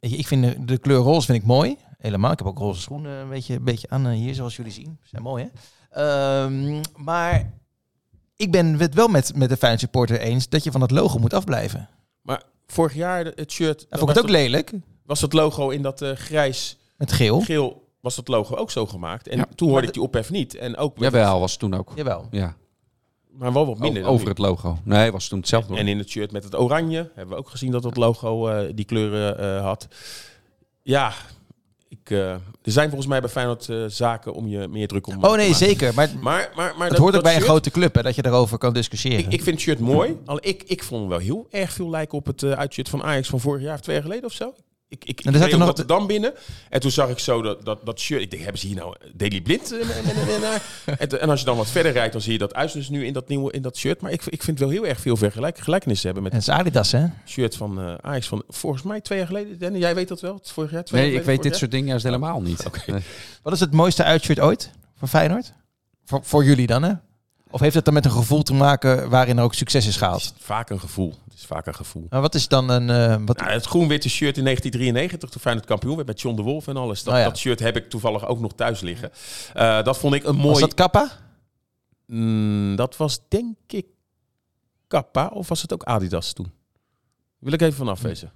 [0.00, 1.76] ik vind de, de kleur roze vind ik mooi.
[1.98, 2.32] Helemaal.
[2.32, 4.98] Ik heb ook roze schoenen een beetje, een beetje aan hier, zoals jullie zien.
[5.02, 5.50] Zijn mooi, hè?
[6.44, 7.52] Ehm, maar
[8.36, 11.18] ik ben het wel met, met de Feyenoord supporter eens dat je van dat logo
[11.18, 11.88] moet afblijven.
[12.66, 14.72] Vorig jaar het shirt, was, vond ik het ook lelijk.
[15.06, 17.40] was dat logo in dat eh, grijs Met geel.
[17.40, 19.28] geel was dat logo ook zo gemaakt.
[19.28, 19.46] En Ja.
[19.54, 20.54] toen hoorde ik die ophef niet.
[20.54, 21.92] En ook Jawel, was toen ook.
[21.94, 22.26] Jawel.
[22.30, 22.56] Ja,
[23.30, 24.04] maar wel wat minder.
[24.04, 24.78] over, het logo.
[24.84, 25.76] Nee, was toen hetzelfde.
[25.76, 28.70] En in het shirt met het oranje hebben we ook gezien dat het logo eh,
[28.74, 29.88] die kleuren eh, had.
[30.82, 31.12] Ja,
[31.92, 35.14] ik, eh, er zijn volgens mij bij Feyenoord eh, zaken om je meer druk om
[35.24, 35.66] Oh te nee, maken.
[35.66, 35.94] zeker.
[35.94, 38.58] Maar Maar, maar, maar het hoort ook bij een grote club, hè, dat je daarover
[38.58, 39.18] kan discussiëren.
[39.18, 40.16] Ik, ik vind het shirt mooi.
[40.24, 43.02] Al ik, ik vond hem wel heel erg veel lijken op het eh uitshirt van
[43.02, 44.54] Ajax van vorig jaar of twee jaar geleden of zo.
[44.92, 46.32] Ik, ik, er ik zat er nog- Rotterdam binnen
[46.68, 48.20] en toen zag ik zo dat, dat, dat shirt.
[48.22, 49.74] Ik denk, hebben ze hier nou Daily Blind?
[50.98, 53.06] en, en als je dan wat verder rijdt, dan zie je dat uit dus nu
[53.06, 54.00] in dat nieuwe in dat shirt.
[54.00, 56.54] Maar ik, ik vind wel heel erg veel vergelijk, gelijkenissen hebben met En het is
[56.54, 57.06] Adidas, hè?
[57.26, 59.58] shirt van eh Ajax van volgens mij twee jaar geleden.
[59.58, 60.34] Danny, jij weet dat wel?
[60.34, 60.84] Het vorig jaar?
[60.84, 62.64] Twee Nee, jaar ik weet dit soort dingen juist helemaal niet.
[62.86, 63.02] Nee.
[63.42, 65.52] Wat is het mooiste uitshirt ooit voor Feyenoord?
[66.04, 66.92] Voor, voor jullie dan, hè?
[67.52, 70.22] Of heeft het dan met een gevoel te maken waarin er ook succes is gehaald?
[70.24, 71.14] Het is vaak een gevoel.
[71.24, 72.06] Het is vaak een gevoel.
[72.10, 72.90] Maar wat is dan een...
[72.90, 76.42] eh, wat, Nou, het groen-witte shirt in 1993, toen Feyenoord kampioen werd met John de
[76.42, 77.02] Wolf en alles.
[77.02, 77.26] Dat, Oh ja.
[77.26, 79.10] dat shirt heb ik toevallig ook nog thuis liggen.
[79.54, 80.48] Eh, dat vond ik een mooi...
[80.48, 81.10] was dat Kappa?
[82.06, 83.86] Mm, dat was denk ik
[84.88, 86.52] Kappa of was het ook Adidas toen?
[87.38, 88.32] Wil ik even van afwezen.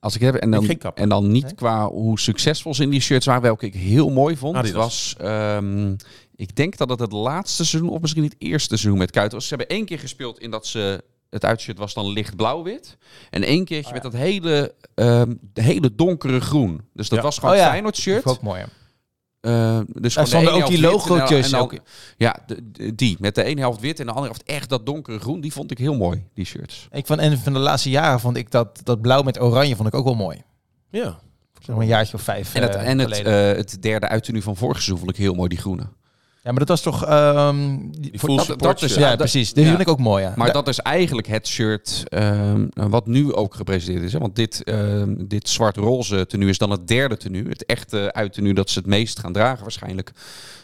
[0.00, 1.54] Als ik heb en dan, en dan niet Nee?
[1.54, 4.76] qua hoe succesvol ze in die shirts waren, welke ik heel mooi vond, Adidas.
[4.76, 5.14] was.
[5.18, 5.94] ehm,
[6.36, 9.48] ik denk dat het het laatste seizoen of misschien het eerste seizoen met Kuiten was.
[9.48, 12.96] Ze hebben één keer gespeeld in dat ze het uitshirt was dan licht blauw-wit
[13.30, 16.80] en één keertje met dat hele, de hele donkere groen.
[16.94, 17.24] Dus dat Ja.
[17.24, 17.68] was gewoon Oh ja.
[17.68, 18.24] Feyenoord Dat shirt.
[18.24, 18.60] is ook mooi.
[18.60, 18.66] hè?
[19.40, 20.20] Eh, dus de
[20.50, 21.52] ook die logootjes.
[21.52, 21.74] en ook.
[22.16, 24.86] Ja, de- de- die met de ene helft wit en de andere helft echt dat
[24.86, 25.40] donkere groen.
[25.40, 26.88] Die vond ik heel mooi, die shirts.
[26.92, 29.88] Ik vond, en van de laatste jaren vond ik dat, dat blauw met oranje vond
[29.88, 30.42] ik ook wel mooi.
[30.90, 31.18] Ja.
[31.58, 34.42] Zeg maar een jaartje of vijf En het, eh, en het, eh, het derde uittenu
[34.42, 35.82] van vorig seizoen vond ik heel mooi, die groene.
[36.42, 37.04] Ja, maar dat was toch...
[37.04, 39.52] ehm, die- Die voor- full dat- is- ja, dat- precies.
[39.52, 39.68] Die ja.
[39.70, 40.32] vind ik ook mooi, ja.
[40.36, 44.12] Maar dat is eigenlijk het shirt ehm, wat nu ook gepresenteerd is.
[44.12, 44.18] Hè?
[44.18, 47.48] Want dit, ehm, dit zwart-roze tenue is dan het derde tenue.
[47.48, 50.12] Het echte uittenue dat ze het meest gaan dragen waarschijnlijk.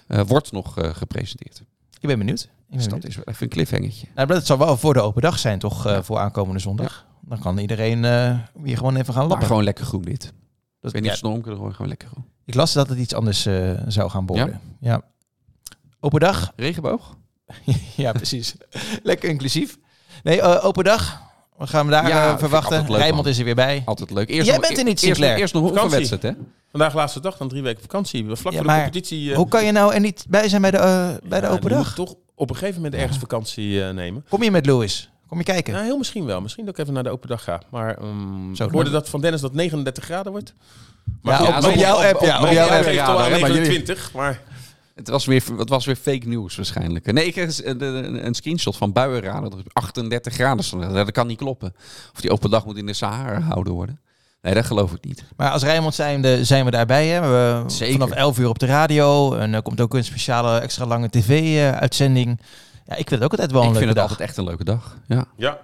[0.07, 1.62] eh, wordt nog eh, gepresenteerd.
[2.01, 2.41] Ik ben benieuwd.
[2.43, 3.03] Ik ben Dus benieuwd.
[3.03, 4.07] dat is wel even een cliffhangertje.
[4.14, 5.87] Nou, dat zal wel voor de open dag zijn, toch?
[5.87, 6.03] eh, Ja.
[6.03, 7.07] voor aankomende zondag.
[7.20, 9.47] Dan kan iedereen eh weer gewoon even gaan Maar lappen.
[9.47, 10.20] gewoon lekker groen dit.
[10.20, 10.31] Dat-
[10.81, 12.24] Ik weet niet ja, of ze gewoon lekker groen.
[12.45, 14.61] ik las dat het iets anders eh, zou gaan worden.
[14.81, 15.03] Ja.
[16.01, 16.53] Open dag?
[16.57, 17.17] Regenboog?
[17.97, 18.55] ja, precies.
[19.03, 19.79] Lekker inclusief.
[20.23, 21.21] Nee, eh, open dag.
[21.59, 22.87] We gaan hem daar Ja, eh, verwachten.
[22.97, 23.83] Rijmond is er weer bij.
[23.85, 24.29] Altijd leuk.
[24.29, 25.39] Eerst Jij nog, bent er niet, eerst, nog- Sinclair.
[25.41, 25.99] eerst nog een Vakantie.
[25.99, 26.43] oefenwedstrijd, hè?
[26.71, 28.25] Vandaag laatste dag, dan drie weken vakantie.
[28.25, 29.31] Vlak Ja, voor de maar competitie.
[29.31, 31.97] eh, Hoe kan je nou er niet bij zijn bij de, bij de open dag?
[31.97, 34.25] moet toch op een gegeven moment ergens vakantie eh, nemen.
[34.29, 35.11] Kom je met Louis?
[35.29, 35.73] Kom je kijken?
[35.73, 36.41] Nou, heel misschien wel.
[36.41, 37.61] Misschien dat ik even naar de open dag ga.
[37.71, 40.55] Maar ehm, Zo, ik hoorde dat van Dennis dat 39 graden wordt.
[41.23, 42.83] Ja, goed, op- op jouw app, ja, op jouw app app.
[42.85, 44.41] geeft ja, al aan hè, maar jullie- 29, maar
[44.97, 47.13] Het was weer, het was weer fake news waarschijnlijk.
[47.13, 49.51] Nee, ik kreeg eens een, een, een screenshot van buienraden.
[49.51, 50.83] Dat er 38 graden stond.
[50.95, 51.75] Dat kan niet kloppen.
[52.15, 54.01] Of die open dag moet in de Sahara gehouden worden.
[54.43, 55.25] Nee, dat geloof ik niet.
[55.37, 57.07] Maar als Rijnmond zijnde zijn we daarbij.
[57.07, 57.21] Hè?
[57.21, 57.93] We, Zeker.
[57.93, 59.35] Vanaf 11 uur op de radio.
[59.35, 62.41] En er komt ook een speciale extra lange tv-uitzending.
[62.87, 64.19] Ja, ik vind het ook altijd wel een ik vind leuke het dag.
[64.19, 64.97] altijd echt een leuke dag.
[65.07, 65.25] Ja.
[65.37, 65.59] ja.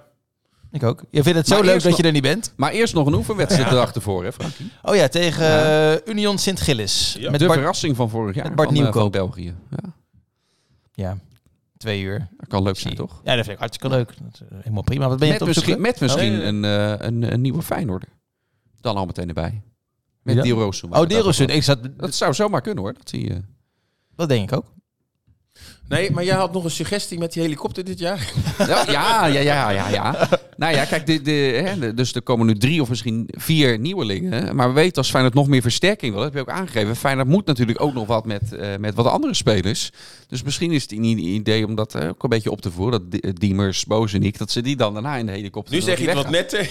[0.72, 1.02] Ik ook.
[1.10, 2.52] Je vindt het zo Maar leuk dat je er niet bent?
[2.56, 4.70] Maar eerst nog een oefenwedstrijd ervoor, hè Frankie?
[4.82, 5.92] Oh ja, tegen Ja.
[5.94, 7.16] eh, Union Sint-Gillis.
[7.18, 7.30] Ja.
[7.30, 9.02] Met de Bart, verrassing van vorig jaar met Bart van, eh, Nieuwkoop.
[9.02, 9.54] van België.
[9.70, 9.92] Ja,
[10.92, 11.18] ja,
[11.76, 12.28] twee uur.
[12.36, 13.20] dat kan leuk zijn, toch?
[13.24, 14.06] Ja, dat vind ik hartstikke leuk.
[14.22, 15.08] Dat is, eh, helemaal prima.
[15.08, 16.62] Wat ben je Met misschien, met misschien Oh, een,
[17.06, 18.08] een, een nieuwe Feyenoorder.
[18.80, 19.62] Dan al meteen erbij.
[20.22, 20.92] Met Roosum.
[20.92, 21.48] Oh, Derosun.
[21.48, 21.78] Ik zat...
[21.96, 22.92] Dat zou zomaar kunnen hoor.
[22.94, 23.40] Dat zie je.
[24.16, 24.72] Dat denk ik ook.
[25.92, 28.32] Nee, maar jij had nog een suggestie met die helikopter dit jaar.
[28.58, 29.88] Ja, ja, ja, ja, ja.
[29.88, 30.28] ja.
[30.56, 31.30] Nou ja, kijk, de, de,
[31.64, 34.56] hè, de- dus er komen nu drie of misschien vier nieuwelingen.
[34.56, 36.96] Maar we weten als Feyenoord nog meer versterking wil, dat heb je ook aangegeven.
[36.96, 39.90] Feyenoord moet natuurlijk ook nog wat met, eh, met wat andere spelers.
[40.28, 43.00] Dus misschien is het een idee om dat eh, ook een beetje op te voeren.
[43.10, 46.06] Dat Di- Diemers, Bozenik, dat ze die dan daarna in de helikopter Nu zeg je
[46.06, 46.68] het wat netter.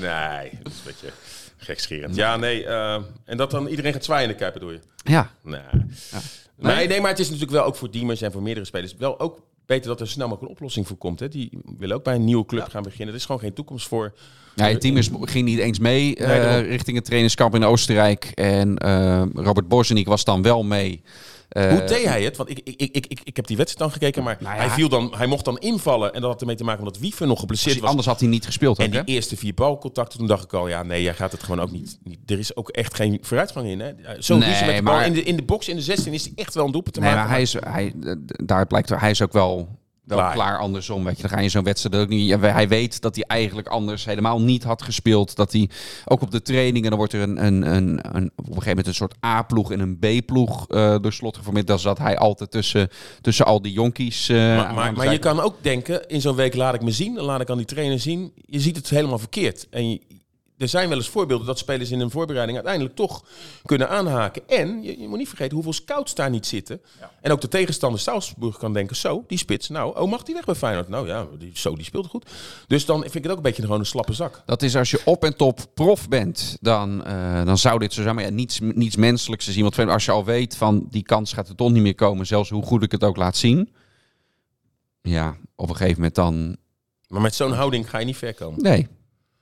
[0.00, 1.12] nee, dat is een beetje
[1.70, 2.14] gekscherend.
[2.14, 2.64] Ja, nee.
[2.64, 4.80] eh, en dat dan iedereen gaat zwaaien in de Kuip, bedoel je?
[5.04, 5.60] Ja, Nee.
[6.56, 6.74] Nee?
[6.76, 9.20] Nee, nee, maar het is natuurlijk wel ook voor Diemers en voor meerdere spelers wel
[9.20, 11.20] ook beter dat er snel mogelijk een oplossing voor komt.
[11.20, 11.28] Hè.
[11.28, 13.08] Die willen ook bij een nieuwe club gaan beginnen.
[13.08, 14.12] Er is gewoon geen toekomst voor.
[14.54, 18.24] ja Diemers ging niet eens mee eh, Nee, richting het trainingskamp in Oostenrijk.
[18.24, 21.02] En eh, Robert Bozenik was dan wel mee.
[21.50, 22.36] Eh, Hoe deed hij het?
[22.36, 24.70] Want ik, ik, ik, ik, ik heb die wedstrijd dan gekeken, maar Nou ja, hij,
[24.70, 26.14] viel dan, hij mocht dan invallen.
[26.14, 27.88] En dat had ermee te maken omdat Wiever nog geblesseerd was.
[27.88, 28.78] Anders had hij niet gespeeld.
[28.78, 29.04] En ook, hè?
[29.04, 31.70] die eerste vier balcontacten, toen dacht ik al, ja, nee, jij gaat het gewoon ook
[31.70, 31.98] niet.
[32.04, 33.80] niet er is ook echt geen vooruitgang in.
[33.80, 33.92] Hè?
[34.18, 36.22] Zo Nee, met de bal maar- in de, in de box, in de 16 is
[36.24, 37.24] hij echt wel een doelpunt te Nee, maken.
[37.24, 37.92] maar hij is, hij,
[38.44, 39.68] daar blijkt hij is ook wel,
[40.10, 40.32] wel Klaar.
[40.34, 40.58] klaar.
[40.58, 41.04] andersom.
[41.04, 42.40] Weet je, dan ga je zo'n wedstrijd ook niet.
[42.40, 45.36] Hij weet dat hij eigenlijk anders helemaal niet had gespeeld.
[45.36, 45.70] Dat hij
[46.04, 48.86] ook op de trainingen, dan wordt er een, een, een, een, op een gegeven moment
[48.86, 51.66] een soort A-ploeg en een B-ploeg eh door slot geformeerd.
[51.66, 52.88] Dan zat hij altijd tussen,
[53.20, 54.28] tussen al die jonkies.
[54.28, 57.24] eh, Maar, maar, je kan ook denken, in zo'n week laat ik me zien, dan
[57.24, 58.32] laat ik aan die trainer zien.
[58.46, 59.66] Je ziet het helemaal verkeerd.
[59.70, 60.00] En je-
[60.60, 63.24] er zijn wel eens voorbeelden dat spelers in een voorbereiding uiteindelijk toch
[63.64, 64.42] kunnen aanhaken.
[64.48, 66.80] En je, je moet niet vergeten hoeveel scouts daar niet zitten.
[67.20, 70.44] En ook de tegenstander Salzburg kan denken, zo, die spits, nou, oh, mag die weg
[70.44, 70.88] bij Feyenoord?
[70.88, 72.30] Nou ja, die, zo, die speelt goed.
[72.66, 74.42] Dus dan vind ik het ook een beetje gewoon een slappe zak.
[74.46, 78.02] Dat is als je op en top prof bent, dan, eh, dan zou dit zo
[78.02, 78.14] zijn.
[78.14, 79.62] Maar ja, niets, niets menselijks te zien.
[79.62, 82.50] Want als je al weet van die kans gaat er toch niet meer komen, zelfs
[82.50, 83.72] hoe goed ik het ook laat zien.
[85.02, 86.56] Ja, op een gegeven moment dan
[87.08, 88.62] Maar met zo'n houding ga je niet ver komen.
[88.62, 88.88] Nee,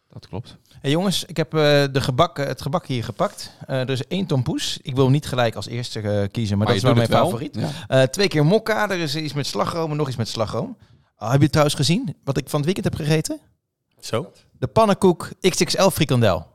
[0.08, 0.56] dat klopt.
[0.80, 1.60] Hey jongens, ik heb eh,
[1.92, 3.50] de gebak, eh, het gebak hier gepakt.
[3.66, 4.78] Eh, er is één tompoes.
[4.82, 7.54] Ik wil hem niet gelijk als eerste kiezen, maar, dat is wel mijn favoriet.
[7.58, 7.70] Ja.
[7.88, 10.76] Eh, twee keer mokka, er is iets met slagroom en nog iets met slagroom.
[11.16, 13.38] Ah, heb je trouwens gezien wat ik van het weekend heb gegeten?
[14.00, 14.32] Zo?
[14.58, 16.46] De pannenkoek XXL frikandel.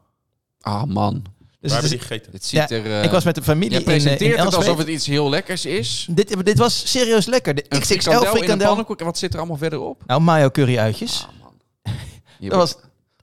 [0.61, 2.31] Ah man, Dus Waar het hebben is- die gegeten?
[2.31, 3.03] het ziet Ja, er...
[3.03, 5.65] ik was met de familie je in, presenteert in het alsof het iets heel lekkers
[5.65, 6.07] is.
[6.11, 7.55] Dit, dit was serieus lekker.
[7.55, 8.67] De Een XXL frikandel in een frikandel.
[8.67, 8.99] pannenkoek.
[8.99, 10.01] En wat zit er allemaal verderop?
[10.05, 11.27] Nou, mayo curry uitjes.
[11.29, 11.53] Ah man.
[12.49, 12.75] Dat was,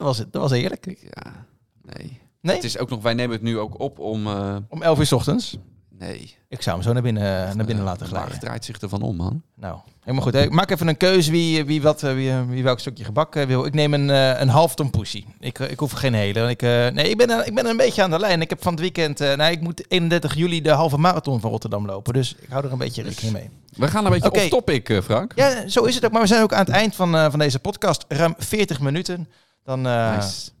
[0.05, 0.97] dat was, dat was heerlijk.
[1.11, 1.45] Ja,
[1.81, 2.19] nee.
[2.41, 2.55] Nee?
[2.55, 4.27] Het is ook nog, wij nemen het nu ook op om...
[4.27, 5.57] eh, Om 11 uur 's ochtends.
[5.89, 6.35] nee.
[6.49, 8.39] Ik zou hem zo naar binnen, naar binnen laten De glijden.
[8.39, 9.41] draait zich ervan om, man.
[9.55, 10.35] Nou, helemaal goed.
[10.35, 13.45] Ik maak even een keuze wie, wie, wat, eh, wie, wie welk stukje gebak eh,
[13.45, 13.65] wil.
[13.65, 15.25] Ik neem een, eh, een half tompoesie.
[15.39, 16.49] Ik, eh, ik hoef geen hele.
[16.49, 18.41] Ik, eh, nee, ik ben, er- ik ben een beetje aan de lijn.
[18.41, 19.21] Ik heb van het weekend...
[19.21, 22.13] eh nou, ik moet 31 juli de halve marathon van Rotterdam lopen.
[22.13, 23.49] Dus ik hou er een beetje rekening mee.
[23.75, 24.39] We gaan een beetje Oké.
[24.39, 25.31] off-topic, eh, Frank.
[25.35, 26.11] Ja, zo is het ook.
[26.11, 28.05] Maar we zijn ook aan het eind van, eh, van deze podcast.
[28.07, 29.27] Ruim 40 minuten.
[29.63, 30.51] Dan, eh, Nice.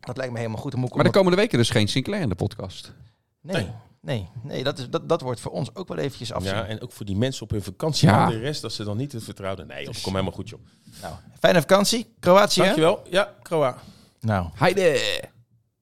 [0.00, 0.70] Dat lijkt me helemaal goed.
[0.70, 2.92] Dan moet ik Maar de komende weken dus geen Sinclair in de podcast.
[3.40, 3.70] Nee,
[4.00, 6.54] nee, nee dat, is, dat, dat wordt voor ons ook wel eventjes afzien.
[6.54, 8.08] Ja, en ook voor die mensen op hun vakantie.
[8.08, 8.26] Ja.
[8.28, 9.66] De rest, dat ze dan niet het vertrouwden.
[9.66, 10.60] Nee, joh, kom helemaal goed, joh.
[11.02, 12.14] Nou, fijne vakantie.
[12.20, 12.60] Kroatië.
[12.60, 13.02] Dankjewel.
[13.10, 13.76] Ja, Kroa.
[14.20, 15.00] Nou, Heide!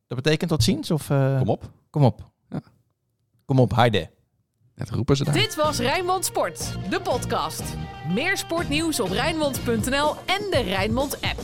[0.07, 0.91] dat betekent tot ziens?
[0.91, 1.71] Of, eh, Kom op.
[1.91, 2.31] Kom op.
[2.49, 2.61] Ja.
[3.45, 4.11] Kom op, heide.
[4.75, 5.35] Dat roepen ze daar.
[5.35, 7.63] Dit was Rijnmond Sport, de podcast.
[8.09, 11.41] Meer sportnieuws op Rijnmond.nl en de Rijnmond app.